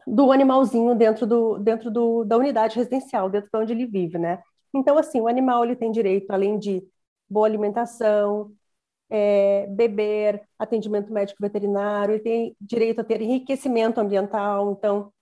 do 0.06 0.30
animalzinho 0.30 0.94
dentro, 0.94 1.26
do, 1.26 1.58
dentro 1.58 1.90
do, 1.90 2.22
da 2.24 2.36
unidade 2.36 2.76
residencial, 2.76 3.30
dentro 3.30 3.48
de 3.50 3.58
onde 3.58 3.72
ele 3.72 3.86
vive, 3.86 4.18
né? 4.18 4.42
Então, 4.74 4.98
assim, 4.98 5.20
o 5.20 5.28
animal 5.28 5.64
ele 5.64 5.76
tem 5.76 5.90
direito, 5.90 6.30
além 6.30 6.58
de 6.58 6.82
boa 7.28 7.46
alimentação, 7.46 8.52
é, 9.14 9.66
beber, 9.68 10.42
atendimento 10.58 11.12
médico 11.12 11.42
veterinário, 11.42 12.14
ele 12.14 12.22
tem 12.22 12.56
direito 12.58 13.02
a 13.02 13.04
ter 13.04 13.20
enriquecimento 13.20 14.00
ambiental, 14.00 14.72
então, 14.72 15.12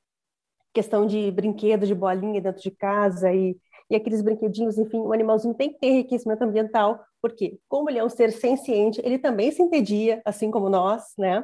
questão 0.72 1.04
de 1.04 1.28
brinquedos, 1.32 1.88
de 1.88 1.94
bolinha 1.94 2.40
dentro 2.40 2.62
de 2.62 2.70
casa 2.70 3.32
e, 3.32 3.56
e 3.90 3.96
aqueles 3.96 4.22
brinquedinhos, 4.22 4.78
enfim, 4.78 4.98
o 4.98 5.12
animalzinho 5.12 5.54
tem 5.54 5.72
que 5.72 5.80
ter 5.80 5.88
enriquecimento 5.88 6.44
ambiental, 6.44 7.00
porque, 7.20 7.58
como 7.68 7.90
ele 7.90 7.98
é 7.98 8.04
um 8.04 8.08
ser 8.08 8.30
senciente, 8.30 9.00
ele 9.04 9.18
também 9.18 9.50
se 9.50 9.60
entedia, 9.60 10.22
assim 10.24 10.52
como 10.52 10.70
nós, 10.70 11.02
né? 11.18 11.40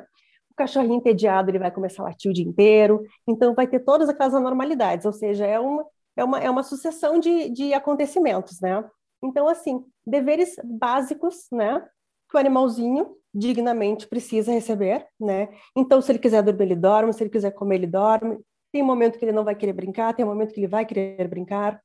O 0.49 0.55
cachorrinho 0.55 0.95
entediado, 0.95 1.51
ele 1.51 1.59
vai 1.59 1.73
começar 1.73 2.03
a 2.05 2.07
latir 2.07 2.31
o 2.31 2.35
dia 2.35 2.47
inteiro, 2.47 3.03
então 3.27 3.55
vai 3.55 3.67
ter 3.67 3.81
todas 3.81 4.09
aquelas 4.09 4.35
anormalidades, 4.35 5.05
ou 5.05 5.13
seja, 5.13 5.45
é 5.45 5.59
uma 5.59 5.85
é 6.17 6.25
uma, 6.25 6.41
é 6.41 6.49
uma 6.49 6.63
sucessão 6.63 7.21
de, 7.21 7.51
de 7.51 7.75
acontecimentos, 7.75 8.59
né? 8.61 8.83
Então, 9.23 9.47
assim, 9.49 9.85
deveres 10.07 10.57
básicos, 10.65 11.47
né? 11.53 11.87
Que 12.29 12.37
o 12.37 12.41
animalzinho 12.41 13.17
dignamente 13.33 14.07
precisa 14.07 14.51
receber, 14.51 15.07
né? 15.21 15.49
Então, 15.77 16.01
se 16.01 16.11
ele 16.11 16.19
quiser 16.19 16.43
dormir, 16.43 16.65
ele 16.65 16.77
dorme, 16.77 17.13
se 17.13 17.23
ele 17.23 17.31
quiser 17.31 17.51
comer, 17.53 17.77
ele 17.77 17.87
dorme. 17.87 18.39
Tem 18.73 18.83
um 18.83 18.87
momento 18.87 19.19
que 19.19 19.25
ele 19.25 19.33
não 19.33 19.45
vai 19.45 19.55
querer 19.55 19.73
brincar, 19.73 20.15
tem 20.15 20.25
um 20.25 20.29
momento 20.29 20.53
que 20.53 20.61
ele 20.61 20.67
vai 20.67 20.87
querer 20.87 21.29
brincar. 21.29 21.81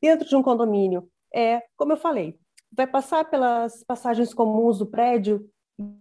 Dentro 0.00 0.26
de 0.28 0.34
um 0.36 0.42
condomínio, 0.42 1.08
é, 1.34 1.62
como 1.76 1.92
eu 1.92 1.96
falei, 1.96 2.38
vai 2.72 2.86
passar 2.86 3.24
pelas 3.28 3.84
passagens 3.84 4.32
comuns 4.32 4.78
do 4.78 4.86
prédio, 4.86 5.48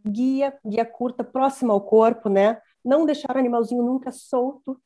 guia, 0.08 0.58
guia 0.66 0.86
curta, 0.86 1.24
próxima 1.24 1.74
ao 1.74 1.82
corpo, 1.82 2.30
né? 2.30 2.60
Não 2.84 3.06
deixar 3.06 3.36
o 3.36 3.40
animalzinho 3.40 3.84
nunca 3.84 4.12
solto. 4.12 4.80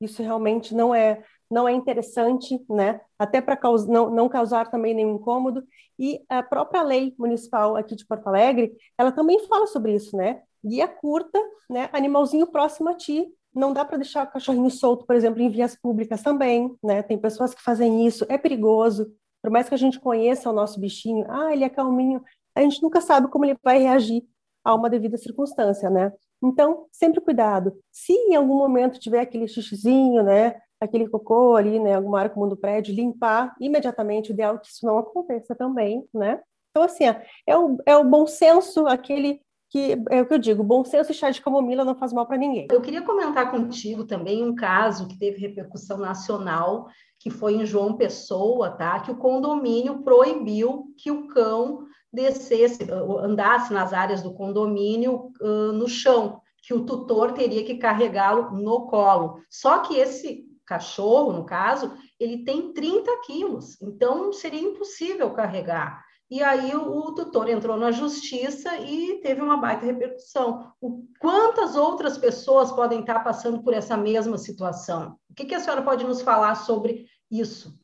Isso 0.00 0.22
realmente 0.22 0.74
não 0.74 0.94
é 0.94 1.22
não 1.50 1.66
é 1.68 1.72
interessante, 1.72 2.62
né? 2.68 3.00
Até 3.18 3.40
para 3.40 3.58
não, 3.86 4.10
não 4.10 4.28
causar 4.28 4.70
também 4.70 4.94
nenhum 4.94 5.16
incômodo. 5.16 5.64
E 5.98 6.20
a 6.28 6.42
própria 6.42 6.82
lei 6.82 7.14
municipal 7.18 7.76
aqui 7.76 7.96
de 7.96 8.06
Porto 8.06 8.26
Alegre, 8.28 8.72
ela 8.96 9.10
também 9.10 9.38
fala 9.46 9.66
sobre 9.66 9.94
isso, 9.94 10.16
né? 10.16 10.42
Guia 10.64 10.86
curta, 10.86 11.38
né? 11.68 11.88
Animalzinho 11.92 12.46
próximo 12.46 12.88
a 12.90 12.94
ti. 12.94 13.26
Não 13.54 13.72
dá 13.72 13.84
para 13.84 13.96
deixar 13.96 14.26
o 14.26 14.30
cachorrinho 14.30 14.70
solto, 14.70 15.06
por 15.06 15.16
exemplo, 15.16 15.40
em 15.40 15.48
vias 15.48 15.74
públicas 15.74 16.22
também, 16.22 16.74
né? 16.82 17.02
Tem 17.02 17.18
pessoas 17.18 17.54
que 17.54 17.62
fazem 17.62 18.06
isso, 18.06 18.26
é 18.28 18.36
perigoso. 18.36 19.12
Por 19.42 19.50
mais 19.50 19.68
que 19.68 19.74
a 19.74 19.78
gente 19.78 19.98
conheça 19.98 20.50
o 20.50 20.52
nosso 20.52 20.78
bichinho, 20.78 21.24
ah, 21.28 21.52
ele 21.52 21.64
é 21.64 21.68
calminho, 21.68 22.22
a 22.54 22.60
gente 22.60 22.82
nunca 22.82 23.00
sabe 23.00 23.28
como 23.28 23.44
ele 23.44 23.56
vai 23.62 23.78
reagir 23.78 24.22
a 24.64 24.74
uma 24.74 24.90
devida 24.90 25.16
circunstância, 25.16 25.88
né? 25.88 26.12
Então, 26.42 26.86
sempre 26.92 27.20
cuidado. 27.20 27.72
Se 27.90 28.12
em 28.12 28.34
algum 28.34 28.56
momento 28.56 28.98
tiver 28.98 29.20
aquele 29.20 29.48
xixizinho, 29.48 30.22
né, 30.22 30.60
aquele 30.80 31.08
cocô 31.08 31.56
ali, 31.56 31.78
né, 31.78 31.94
alguma 31.94 32.20
área 32.20 32.30
comum 32.30 32.48
do 32.48 32.56
prédio, 32.56 32.94
limpar 32.94 33.54
imediatamente, 33.60 34.30
o 34.30 34.32
ideal 34.32 34.54
é 34.54 34.58
que 34.58 34.68
isso 34.68 34.86
não 34.86 34.98
aconteça 34.98 35.54
também, 35.54 36.04
né? 36.14 36.40
Então, 36.70 36.82
assim, 36.82 37.04
é 37.46 37.58
o, 37.58 37.78
é 37.84 37.96
o 37.96 38.04
bom 38.04 38.26
senso, 38.26 38.86
aquele 38.86 39.40
que 39.70 39.98
é 40.10 40.22
o 40.22 40.26
que 40.26 40.32
eu 40.32 40.38
digo, 40.38 40.62
bom 40.64 40.82
senso 40.82 41.12
e 41.12 41.14
chá 41.14 41.30
de 41.30 41.42
camomila 41.42 41.84
não 41.84 41.94
faz 41.94 42.12
mal 42.12 42.26
para 42.26 42.38
ninguém. 42.38 42.68
Eu 42.70 42.80
queria 42.80 43.02
comentar 43.02 43.50
contigo 43.50 44.04
também 44.04 44.42
um 44.42 44.54
caso 44.54 45.06
que 45.06 45.18
teve 45.18 45.40
repercussão 45.40 45.98
nacional, 45.98 46.88
que 47.18 47.28
foi 47.28 47.54
em 47.54 47.66
João 47.66 47.94
Pessoa, 47.94 48.70
tá? 48.70 49.00
Que 49.00 49.10
o 49.10 49.16
condomínio 49.16 50.02
proibiu 50.02 50.86
que 50.96 51.10
o 51.10 51.28
cão 51.28 51.86
descesse, 52.10 52.78
andasse 53.20 53.72
nas 53.72 53.92
áreas 53.92 54.22
do 54.22 54.32
condomínio 54.32 55.30
uh, 55.40 55.72
no 55.72 55.86
chão, 55.86 56.40
que 56.62 56.72
o 56.72 56.86
tutor 56.86 57.32
teria 57.32 57.64
que 57.64 57.76
carregá-lo 57.76 58.52
no 58.52 58.86
colo. 58.86 59.40
Só 59.50 59.80
que 59.80 59.96
esse 59.96 60.47
cachorro, 60.68 61.32
no 61.32 61.44
caso, 61.44 61.96
ele 62.20 62.44
tem 62.44 62.72
30 62.72 63.10
quilos, 63.24 63.80
então 63.80 64.32
seria 64.32 64.60
impossível 64.60 65.30
carregar. 65.32 66.04
E 66.30 66.42
aí 66.42 66.76
o, 66.76 67.14
tutor 67.14 67.48
entrou 67.48 67.78
na 67.78 67.90
justiça 67.90 68.76
e 68.76 69.18
teve 69.22 69.40
uma 69.40 69.56
baita 69.56 69.86
repercussão. 69.86 70.72
O, 70.78 71.04
quantas 71.18 71.74
outras 71.74 72.18
pessoas 72.18 72.70
podem 72.70 73.00
estar 73.00 73.20
passando 73.20 73.62
por 73.62 73.72
essa 73.72 73.96
mesma 73.96 74.36
situação? 74.36 75.16
O 75.30 75.34
que, 75.34 75.46
que 75.46 75.54
a 75.54 75.60
senhora 75.60 75.80
pode 75.80 76.04
nos 76.04 76.20
falar 76.20 76.54
sobre 76.54 77.06
isso? 77.30 77.80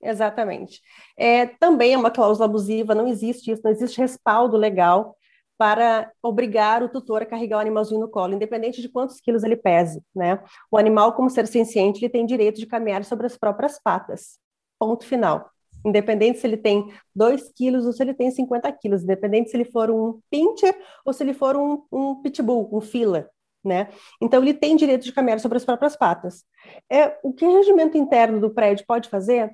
Exatamente. 0.00 0.80
É, 1.18 1.46
também 1.46 1.92
é 1.92 1.98
uma 1.98 2.10
cláusula 2.10 2.46
abusiva, 2.46 2.94
não 2.94 3.06
existe 3.06 3.50
isso, 3.50 3.60
não 3.62 3.70
existe 3.70 4.00
respaldo 4.00 4.56
legal 4.56 5.14
para 5.62 6.10
obrigar 6.20 6.82
o 6.82 6.88
tutor 6.88 7.22
a 7.22 7.24
carregar 7.24 7.58
o 7.58 7.60
animalzinho 7.60 8.00
no 8.00 8.08
colo, 8.08 8.34
independente 8.34 8.82
de 8.82 8.88
quantos 8.88 9.20
quilos 9.20 9.44
ele 9.44 9.54
pese, 9.54 10.02
né? 10.12 10.42
O 10.68 10.76
animal, 10.76 11.12
como 11.12 11.30
ser 11.30 11.46
senciente, 11.46 12.00
ele 12.00 12.08
tem 12.08 12.26
direito 12.26 12.58
de 12.58 12.66
caminhar 12.66 13.04
sobre 13.04 13.26
as 13.26 13.38
próprias 13.38 13.80
patas. 13.80 14.40
Ponto 14.76 15.06
final. 15.06 15.48
Independente 15.86 16.40
se 16.40 16.48
ele 16.48 16.56
tem 16.56 16.92
2 17.14 17.52
quilos 17.54 17.86
ou 17.86 17.92
se 17.92 18.02
ele 18.02 18.12
tem 18.12 18.28
50 18.28 18.72
quilos, 18.72 19.04
independente 19.04 19.50
se 19.50 19.56
ele 19.56 19.64
for 19.64 19.88
um 19.88 20.18
pincher 20.28 20.76
ou 21.04 21.12
se 21.12 21.22
ele 21.22 21.32
for 21.32 21.56
um, 21.56 21.84
um 21.92 22.20
pitbull, 22.20 22.68
um 22.72 22.80
fila, 22.80 23.30
né? 23.64 23.88
Então, 24.20 24.42
ele 24.42 24.54
tem 24.54 24.74
direito 24.74 25.04
de 25.04 25.12
caminhar 25.12 25.38
sobre 25.38 25.58
as 25.58 25.64
próprias 25.64 25.94
patas. 25.94 26.44
É, 26.90 27.16
o 27.22 27.32
que 27.32 27.46
o 27.46 27.56
regimento 27.56 27.96
interno 27.96 28.40
do 28.40 28.50
prédio 28.50 28.84
pode 28.84 29.08
fazer, 29.08 29.48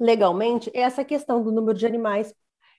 legalmente, 0.00 0.72
é 0.74 0.80
essa 0.80 1.04
questão 1.04 1.40
do 1.40 1.52
número 1.52 1.78
de 1.78 1.86
animais 1.86 2.34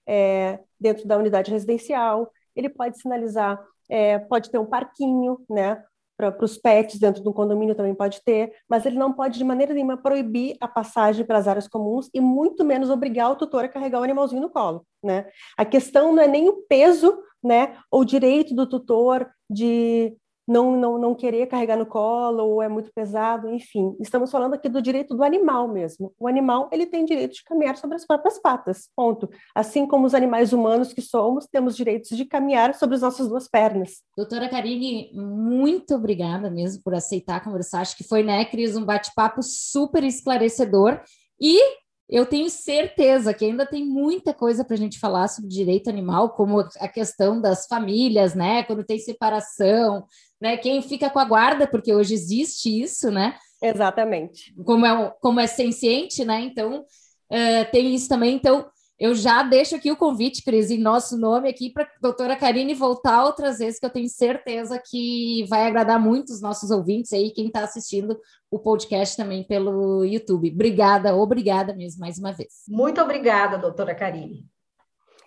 é, 0.05 0.59
dentro 0.77 1.07
da 1.07 1.17
unidade 1.17 1.49
residencial, 1.49 2.29
ele 2.55 2.69
pode 2.69 2.99
sinalizar, 2.99 3.59
é, 3.89 4.19
pode 4.19 4.49
ter 4.49 4.57
um 4.57 4.65
parquinho, 4.65 5.39
né? 5.49 5.83
Para 6.17 6.45
os 6.45 6.55
pets 6.55 6.99
dentro 6.99 7.23
do 7.23 7.33
condomínio 7.33 7.73
também 7.73 7.95
pode 7.95 8.21
ter, 8.23 8.53
mas 8.69 8.85
ele 8.85 8.95
não 8.95 9.11
pode 9.11 9.39
de 9.39 9.43
maneira 9.43 9.73
nenhuma 9.73 9.97
proibir 9.97 10.55
a 10.61 10.67
passagem 10.67 11.25
pelas 11.25 11.47
áreas 11.47 11.67
comuns 11.67 12.09
e 12.13 12.21
muito 12.21 12.63
menos 12.63 12.91
obrigar 12.91 13.31
o 13.31 13.35
tutor 13.35 13.65
a 13.65 13.69
carregar 13.69 13.99
o 13.99 14.03
animalzinho 14.03 14.41
no 14.41 14.49
colo, 14.49 14.85
né? 15.03 15.25
A 15.57 15.65
questão 15.65 16.13
não 16.13 16.21
é 16.21 16.27
nem 16.27 16.47
o 16.47 16.61
peso, 16.69 17.23
né, 17.43 17.75
ou 17.89 18.05
direito 18.05 18.53
do 18.53 18.67
tutor 18.67 19.27
de 19.49 20.15
não, 20.47 20.75
não, 20.75 20.97
não 20.97 21.15
querer 21.15 21.47
carregar 21.47 21.77
no 21.77 21.85
colo 21.85 22.43
ou 22.43 22.61
é 22.61 22.67
muito 22.67 22.91
pesado, 22.93 23.49
enfim. 23.49 23.95
Estamos 23.99 24.31
falando 24.31 24.53
aqui 24.53 24.67
do 24.67 24.81
direito 24.81 25.15
do 25.15 25.23
animal 25.23 25.67
mesmo. 25.67 26.13
O 26.19 26.27
animal, 26.27 26.69
ele 26.71 26.85
tem 26.85 27.05
direito 27.05 27.35
de 27.35 27.43
caminhar 27.43 27.77
sobre 27.77 27.95
as 27.95 28.05
próprias 28.05 28.39
patas, 28.39 28.89
ponto. 28.95 29.29
Assim 29.55 29.85
como 29.85 30.05
os 30.05 30.13
animais 30.13 30.53
humanos 30.53 30.93
que 30.93 31.01
somos, 31.01 31.47
temos 31.47 31.75
direitos 31.75 32.15
de 32.17 32.25
caminhar 32.25 32.73
sobre 32.75 32.95
as 32.95 33.01
nossas 33.01 33.27
duas 33.27 33.47
pernas. 33.47 34.01
Doutora 34.15 34.49
Karine, 34.49 35.11
muito 35.13 35.95
obrigada 35.95 36.49
mesmo 36.49 36.81
por 36.83 36.93
aceitar 36.93 37.43
conversar. 37.43 37.81
Acho 37.81 37.97
que 37.97 38.03
foi, 38.03 38.23
né, 38.23 38.45
Cris, 38.45 38.75
um 38.75 38.85
bate-papo 38.85 39.41
super 39.41 40.03
esclarecedor 40.03 41.01
e 41.39 41.59
eu 42.11 42.25
tenho 42.25 42.49
certeza 42.49 43.33
que 43.33 43.45
ainda 43.45 43.65
tem 43.65 43.85
muita 43.85 44.33
coisa 44.33 44.65
para 44.65 44.73
a 44.73 44.77
gente 44.77 44.99
falar 44.99 45.29
sobre 45.29 45.49
direito 45.49 45.89
animal, 45.89 46.31
como 46.31 46.59
a 46.59 46.87
questão 46.89 47.39
das 47.39 47.65
famílias, 47.67 48.35
né? 48.35 48.63
Quando 48.63 48.83
tem 48.83 48.99
separação, 48.99 50.05
né? 50.39 50.57
Quem 50.57 50.81
fica 50.81 51.09
com 51.09 51.19
a 51.19 51.23
guarda, 51.23 51.65
porque 51.65 51.93
hoje 51.93 52.13
existe 52.13 52.81
isso, 52.81 53.09
né? 53.09 53.37
Exatamente. 53.63 54.53
Como 54.65 54.85
é, 54.85 55.15
como 55.21 55.39
é 55.39 55.47
senciente, 55.47 56.25
né? 56.25 56.41
Então, 56.41 56.81
uh, 56.81 57.71
tem 57.71 57.95
isso 57.95 58.09
também. 58.09 58.35
Então, 58.35 58.69
eu 59.01 59.15
já 59.15 59.41
deixo 59.41 59.75
aqui 59.75 59.91
o 59.91 59.97
convite, 59.97 60.43
Cris, 60.43 60.69
em 60.69 60.77
nosso 60.77 61.17
nome 61.17 61.49
aqui 61.49 61.71
para 61.71 61.85
a 61.85 61.89
doutora 61.99 62.35
Karine 62.35 62.75
voltar 62.75 63.25
outras 63.25 63.57
vezes, 63.57 63.79
que 63.79 63.85
eu 63.87 63.89
tenho 63.89 64.07
certeza 64.07 64.79
que 64.79 65.43
vai 65.49 65.65
agradar 65.65 65.99
muito 65.99 66.29
os 66.29 66.39
nossos 66.39 66.69
ouvintes 66.69 67.11
aí, 67.11 67.31
quem 67.31 67.47
está 67.47 67.63
assistindo 67.63 68.15
o 68.51 68.59
podcast 68.59 69.17
também 69.17 69.43
pelo 69.43 70.05
YouTube. 70.05 70.51
Obrigada, 70.53 71.15
obrigada 71.15 71.73
mesmo, 71.75 71.99
mais 71.99 72.19
uma 72.19 72.31
vez. 72.31 72.49
Muito 72.69 73.01
obrigada, 73.01 73.57
doutora 73.57 73.95
Karine. 73.95 74.45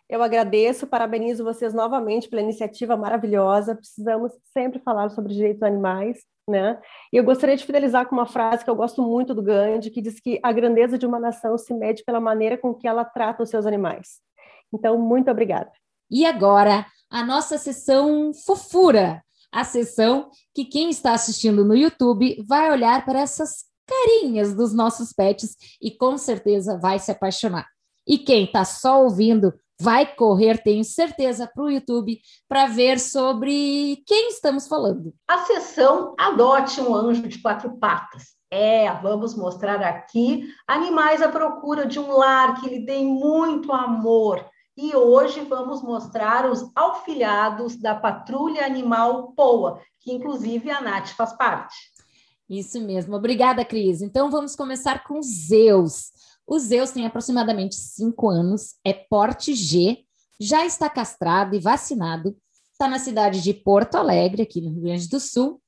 Eu 0.09 0.23
agradeço, 0.23 0.87
parabenizo 0.87 1.43
vocês 1.43 1.75
novamente 1.75 2.29
pela 2.29 2.43
iniciativa 2.43 2.97
maravilhosa. 2.97 3.75
Precisamos 3.75 4.31
sempre 4.53 4.79
falar 4.79 5.09
sobre 5.09 5.35
direitos 5.35 5.65
animais, 5.65 6.19
né? 6.49 6.79
E 7.13 7.17
eu 7.17 7.25
gostaria 7.25 7.57
de 7.57 7.65
finalizar 7.65 8.07
com 8.07 8.15
uma 8.15 8.27
frase 8.27 8.65
que 8.65 8.71
eu 8.71 8.77
gosto 8.77 9.03
muito 9.03 9.35
do 9.35 9.43
Gandhi, 9.43 9.91
que 9.91 10.03
diz 10.03 10.21
que 10.21 10.39
a 10.43 10.53
grandeza 10.53 10.99
de 10.99 11.07
uma 11.07 11.19
nação 11.19 11.57
se 11.57 11.73
mede 11.73 12.05
pela 12.05 12.21
maneira 12.21 12.59
com 12.59 12.75
que 12.75 12.87
ela 12.87 13.05
trata 13.05 13.43
os 13.43 13.51
seus 13.51 13.67
animais. 13.67 14.21
Então, 14.73 14.99
muito 14.99 15.31
obrigada. 15.31 15.71
E 16.11 16.27
agora, 16.27 16.87
a 17.11 17.25
nossa 17.25 17.57
sessão 17.57 18.33
fofura, 18.35 19.23
a 19.51 19.65
sessão 19.65 20.31
que 20.55 20.65
quem 20.65 20.91
está 20.91 21.13
assistindo 21.13 21.65
no 21.65 21.75
YouTube 21.75 22.43
vai 22.47 22.71
olhar 22.71 23.05
para 23.05 23.21
essas 23.21 23.65
carinhas 23.87 24.55
dos 24.55 24.75
nossos 24.75 25.13
pets 25.13 25.57
e 25.81 25.91
com 25.91 26.19
certeza 26.19 26.79
vai 26.79 26.99
se 26.99 27.11
apaixonar. 27.11 27.67
E 28.07 28.19
quem 28.19 28.45
está 28.45 28.65
só 28.65 29.03
ouvindo 29.03 29.55
vai 29.85 30.07
correr, 30.07 30.63
tenho 30.63 30.83
certeza, 30.83 31.47
para 31.47 31.63
o 31.63 31.71
YouTube 31.71 32.19
para 32.49 32.67
ver 32.67 32.99
sobre 32.99 34.03
quem 34.07 34.31
estamos 34.31 34.67
falando. 34.67 35.13
A 35.29 35.41
sessão 35.41 36.15
Adote 36.19 36.81
um 36.81 36.95
Anjo 36.95 37.29
de 37.29 37.39
Quatro 37.39 37.77
Patas. 37.77 38.29
É, 38.51 38.91
vamos 39.03 39.35
mostrar 39.37 39.83
aqui 39.83 40.49
animais 40.67 41.21
à 41.21 41.29
procura 41.29 41.85
de 41.85 42.01
um 42.01 42.17
lar 42.17 42.59
que 42.61 42.69
lhe 42.71 42.87
dê 42.87 43.01
muito 43.01 43.71
amor. 43.73 44.43
E 44.75 44.97
hoje 44.97 45.41
vamos 45.43 45.83
mostrar 45.83 46.51
os 46.51 46.71
alfilhados 46.75 47.77
da 47.77 47.95
Patrulha 47.95 48.65
Animal 48.65 49.33
POA, 49.33 49.81
que 50.01 50.13
inclusive 50.13 50.71
a 50.71 50.81
Nath 50.81 51.09
faz 51.11 51.35
parte. 51.35 51.77
Isso 52.49 52.81
mesmo. 52.81 53.17
Obrigada, 53.17 53.65
Cris. 53.65 54.01
Então 54.01 54.31
vamos 54.31 54.57
começar 54.57 55.05
com 55.05 55.21
Zeus. 55.23 56.11
O 56.47 56.59
Zeus 56.59 56.91
tem 56.91 57.07
aproximadamente 57.07 57.75
5 57.75 58.29
anos, 58.29 58.75
é 58.85 58.93
porte 58.93 59.55
G, 59.55 60.05
já 60.39 60.65
está 60.67 60.91
castrado 60.91 61.55
e 61.55 61.59
vacinado, 61.59 62.37
está 62.73 62.89
na 62.89 62.99
cidade 62.99 63.41
de 63.41 63.55
Porto 63.55 63.95
Alegre, 63.95 64.43
aqui 64.43 64.61
no 64.61 64.71
Rio 64.71 64.83
Grande 64.83 65.09
do 65.09 65.21
Sul. 65.21 65.61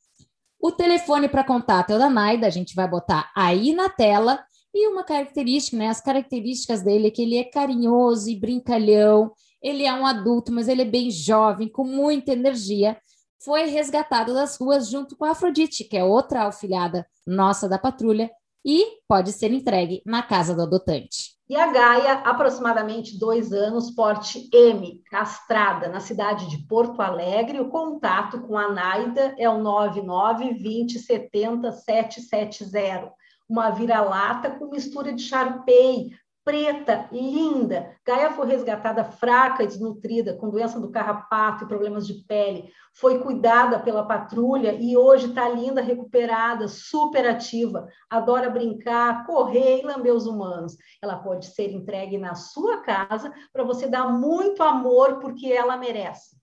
O 0.60 0.72
telefone 0.72 1.28
para 1.28 1.44
contato 1.44 1.90
é 1.90 1.96
o 1.96 1.98
da 1.98 2.10
Naida, 2.10 2.46
a 2.46 2.50
gente 2.50 2.74
vai 2.74 2.88
botar 2.88 3.30
aí 3.34 3.74
na 3.74 3.88
tela. 3.88 4.44
E 4.74 4.88
uma 4.88 5.04
característica, 5.04 5.76
né? 5.76 5.88
As 5.88 6.02
características 6.02 6.82
dele 6.82 7.06
é 7.06 7.10
que 7.10 7.22
ele 7.22 7.38
é 7.38 7.44
carinhoso 7.44 8.28
e 8.28 8.38
brincalhão, 8.38 9.32
ele 9.62 9.84
é 9.84 9.94
um 9.94 10.04
adulto, 10.04 10.52
mas 10.52 10.68
ele 10.68 10.82
é 10.82 10.84
bem 10.84 11.10
jovem, 11.10 11.68
com 11.68 11.84
muita 11.84 12.32
energia. 12.32 12.98
Foi 13.38 13.64
resgatado 13.66 14.34
das 14.34 14.56
ruas 14.56 14.90
junto 14.90 15.16
com 15.16 15.24
a 15.24 15.30
Afrodite, 15.30 15.84
que 15.84 15.96
é 15.96 16.04
outra 16.04 16.46
afilhada 16.46 17.06
nossa 17.26 17.68
da 17.68 17.78
patrulha, 17.78 18.30
e 18.66 18.98
pode 19.06 19.30
ser 19.32 19.52
entregue 19.52 20.02
na 20.04 20.24
casa 20.24 20.52
do 20.52 20.62
adotante. 20.62 21.36
E 21.48 21.54
a 21.54 21.70
Gaia, 21.70 22.14
aproximadamente 22.24 23.16
dois 23.16 23.52
anos, 23.52 23.92
porte 23.92 24.50
M, 24.52 25.00
castrada, 25.08 25.88
na 25.88 26.00
cidade 26.00 26.50
de 26.50 26.66
Porto 26.66 27.00
Alegre. 27.00 27.60
O 27.60 27.68
contato 27.68 28.40
com 28.40 28.58
a 28.58 28.68
Naida 28.72 29.32
é 29.38 29.48
o 29.48 29.58
99 29.58 30.54
20 30.54 30.98
70 30.98 31.70
770. 31.70 33.12
Uma 33.48 33.70
vira-lata 33.70 34.50
com 34.50 34.66
mistura 34.66 35.12
de 35.12 35.22
Sharpei, 35.22 36.10
preta, 36.46 37.08
linda. 37.10 37.98
Gaia 38.06 38.30
foi 38.30 38.46
resgatada 38.46 39.02
fraca 39.02 39.64
e 39.64 39.66
desnutrida, 39.66 40.34
com 40.34 40.48
doença 40.48 40.78
do 40.78 40.92
carrapato 40.92 41.64
e 41.64 41.66
problemas 41.66 42.06
de 42.06 42.14
pele. 42.22 42.70
Foi 42.94 43.18
cuidada 43.18 43.80
pela 43.80 44.06
patrulha 44.06 44.72
e 44.72 44.96
hoje 44.96 45.26
está 45.26 45.48
linda, 45.48 45.82
recuperada, 45.82 46.68
super 46.68 47.28
ativa. 47.28 47.88
Adora 48.08 48.48
brincar, 48.48 49.26
correr 49.26 49.80
e 49.80 49.84
lamber 49.84 50.14
os 50.14 50.24
humanos. 50.24 50.76
Ela 51.02 51.16
pode 51.16 51.46
ser 51.46 51.72
entregue 51.72 52.16
na 52.16 52.36
sua 52.36 52.80
casa 52.80 53.34
para 53.52 53.64
você 53.64 53.88
dar 53.88 54.08
muito 54.12 54.62
amor, 54.62 55.18
porque 55.18 55.48
ela 55.48 55.76
merece. 55.76 56.36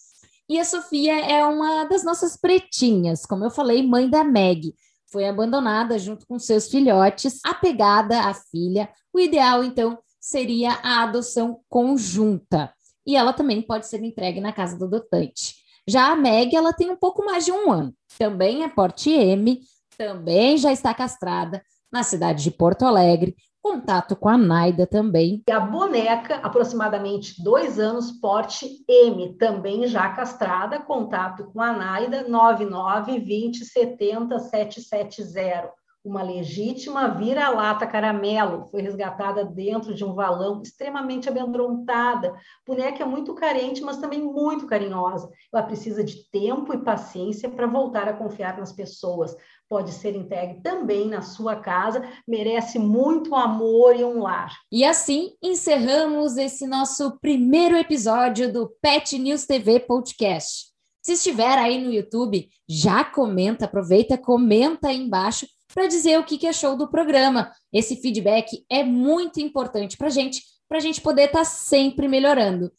E 0.50 0.60
a 0.60 0.64
Sofia 0.66 1.18
é 1.18 1.42
uma 1.46 1.84
das 1.84 2.04
nossas 2.04 2.36
pretinhas, 2.36 3.24
como 3.24 3.44
eu 3.44 3.50
falei, 3.50 3.82
mãe 3.82 4.10
da 4.10 4.22
Meg. 4.22 4.74
Foi 5.10 5.26
abandonada 5.26 5.98
junto 5.98 6.26
com 6.26 6.38
seus 6.38 6.68
filhotes, 6.68 7.40
apegada 7.42 8.20
à 8.20 8.34
filha. 8.34 8.90
O 9.14 9.18
ideal, 9.18 9.64
então, 9.64 9.98
seria 10.28 10.72
a 10.82 11.04
adoção 11.04 11.60
conjunta. 11.70 12.70
E 13.06 13.16
ela 13.16 13.32
também 13.32 13.62
pode 13.62 13.86
ser 13.86 14.04
entregue 14.04 14.40
na 14.40 14.52
casa 14.52 14.78
do 14.78 14.84
adotante. 14.84 15.54
Já 15.88 16.12
a 16.12 16.16
Meg, 16.16 16.54
ela 16.54 16.74
tem 16.74 16.90
um 16.90 16.96
pouco 16.96 17.24
mais 17.24 17.46
de 17.46 17.52
um 17.52 17.72
ano. 17.72 17.94
Também 18.18 18.62
é 18.62 18.68
porte 18.68 19.10
M, 19.10 19.58
também 19.96 20.58
já 20.58 20.70
está 20.70 20.92
castrada 20.92 21.62
na 21.90 22.02
cidade 22.02 22.44
de 22.44 22.50
Porto 22.50 22.84
Alegre. 22.84 23.34
Contato 23.62 24.14
com 24.14 24.28
a 24.28 24.36
Naida 24.36 24.86
também. 24.86 25.42
E 25.48 25.50
a 25.52 25.60
boneca, 25.60 26.36
aproximadamente 26.36 27.42
dois 27.42 27.78
anos, 27.78 28.12
porte 28.12 28.84
M, 28.86 29.34
também 29.38 29.86
já 29.86 30.10
castrada. 30.10 30.78
Contato 30.78 31.50
com 31.52 31.62
a 31.62 31.72
Naida, 31.72 32.28
99 32.28 33.18
20 33.18 33.64
70 33.64 34.38
770 34.38 35.72
uma 36.08 36.22
legítima 36.22 37.08
vira-lata 37.08 37.86
caramelo, 37.86 38.66
foi 38.70 38.80
resgatada 38.80 39.44
dentro 39.44 39.94
de 39.94 40.02
um 40.02 40.14
valão, 40.14 40.62
extremamente 40.62 41.28
amedrontada. 41.28 42.34
Boneca 42.66 43.02
é 43.02 43.06
muito 43.06 43.34
carente, 43.34 43.82
mas 43.82 43.98
também 43.98 44.22
muito 44.22 44.66
carinhosa. 44.66 45.30
Ela 45.52 45.62
precisa 45.62 46.02
de 46.02 46.28
tempo 46.30 46.72
e 46.72 46.82
paciência 46.82 47.50
para 47.50 47.66
voltar 47.66 48.08
a 48.08 48.14
confiar 48.14 48.56
nas 48.58 48.72
pessoas. 48.72 49.36
Pode 49.68 49.92
ser 49.92 50.16
entregue 50.16 50.62
também 50.62 51.06
na 51.06 51.20
sua 51.20 51.56
casa, 51.56 52.02
merece 52.26 52.78
muito 52.78 53.34
amor 53.34 53.94
e 53.94 54.02
um 54.02 54.22
lar. 54.22 54.56
E 54.72 54.84
assim 54.84 55.32
encerramos 55.42 56.38
esse 56.38 56.66
nosso 56.66 57.18
primeiro 57.20 57.76
episódio 57.76 58.50
do 58.50 58.72
Pet 58.80 59.18
News 59.18 59.44
TV 59.44 59.80
Podcast. 59.80 60.68
Se 61.02 61.12
estiver 61.12 61.58
aí 61.58 61.78
no 61.82 61.92
YouTube, 61.92 62.48
já 62.66 63.04
comenta, 63.04 63.66
aproveita, 63.66 64.16
comenta 64.16 64.88
aí 64.88 64.96
embaixo 64.96 65.46
para 65.72 65.86
dizer 65.86 66.18
o 66.18 66.24
que, 66.24 66.46
achou 66.46 66.76
do 66.76 66.88
programa. 66.88 67.52
Esse 67.72 67.96
feedback 67.96 68.64
é 68.70 68.82
muito 68.82 69.40
importante 69.40 69.96
para 69.96 70.08
a 70.08 70.10
gente, 70.10 70.42
para 70.68 70.78
a 70.78 70.80
gente 70.80 71.00
poder 71.00 71.26
estar 71.26 71.40
tá 71.40 71.44
sempre 71.44 72.08
melhorando. 72.08 72.72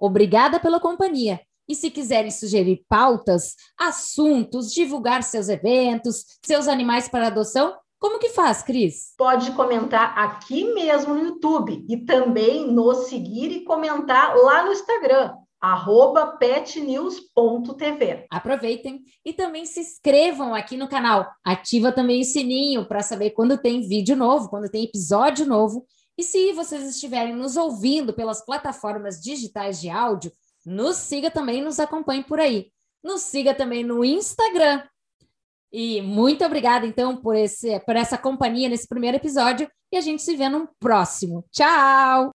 Obrigada 0.00 0.60
pela 0.60 0.80
companhia. 0.80 1.40
E 1.66 1.74
se 1.74 1.90
quiserem 1.90 2.30
sugerir 2.30 2.84
pautas, 2.88 3.54
assuntos, 3.78 4.72
divulgar 4.72 5.22
seus 5.22 5.48
eventos, 5.48 6.24
seus 6.44 6.68
animais 6.68 7.08
para 7.08 7.28
adoção, 7.28 7.74
como 7.98 8.18
que 8.18 8.28
faz, 8.28 8.62
Cris? 8.62 9.14
Pode 9.16 9.50
comentar 9.52 10.18
aqui 10.18 10.74
mesmo 10.74 11.14
no 11.14 11.24
YouTube 11.24 11.86
e 11.88 11.96
também 12.04 12.70
nos 12.70 13.08
seguir 13.08 13.50
e 13.50 13.64
comentar 13.64 14.36
lá 14.36 14.62
no 14.62 14.72
Instagram 14.72 15.34
arroba 15.64 16.36
petnews.tv. 16.36 18.26
Aproveitem 18.30 19.02
e 19.24 19.32
também 19.32 19.64
se 19.64 19.80
inscrevam 19.80 20.54
aqui 20.54 20.76
no 20.76 20.86
canal. 20.86 21.26
Ativa 21.42 21.90
também 21.90 22.20
o 22.20 22.24
sininho 22.24 22.86
para 22.86 23.00
saber 23.00 23.30
quando 23.30 23.56
tem 23.56 23.80
vídeo 23.80 24.14
novo, 24.14 24.50
quando 24.50 24.68
tem 24.68 24.84
episódio 24.84 25.46
novo. 25.46 25.86
E 26.18 26.22
se 26.22 26.52
vocês 26.52 26.86
estiverem 26.86 27.34
nos 27.34 27.56
ouvindo 27.56 28.12
pelas 28.12 28.44
plataformas 28.44 29.18
digitais 29.22 29.80
de 29.80 29.88
áudio, 29.88 30.30
nos 30.66 30.96
siga 30.96 31.30
também, 31.30 31.62
nos 31.62 31.80
acompanhe 31.80 32.22
por 32.22 32.38
aí. 32.38 32.70
Nos 33.02 33.22
siga 33.22 33.54
também 33.54 33.82
no 33.82 34.04
Instagram. 34.04 34.82
E 35.72 36.02
muito 36.02 36.44
obrigada, 36.44 36.86
então, 36.86 37.16
por, 37.16 37.34
esse, 37.34 37.80
por 37.80 37.96
essa 37.96 38.18
companhia 38.18 38.68
nesse 38.68 38.86
primeiro 38.86 39.16
episódio. 39.16 39.66
E 39.90 39.96
a 39.96 40.02
gente 40.02 40.22
se 40.22 40.36
vê 40.36 40.46
no 40.48 40.68
próximo. 40.78 41.42
Tchau! 41.50 42.22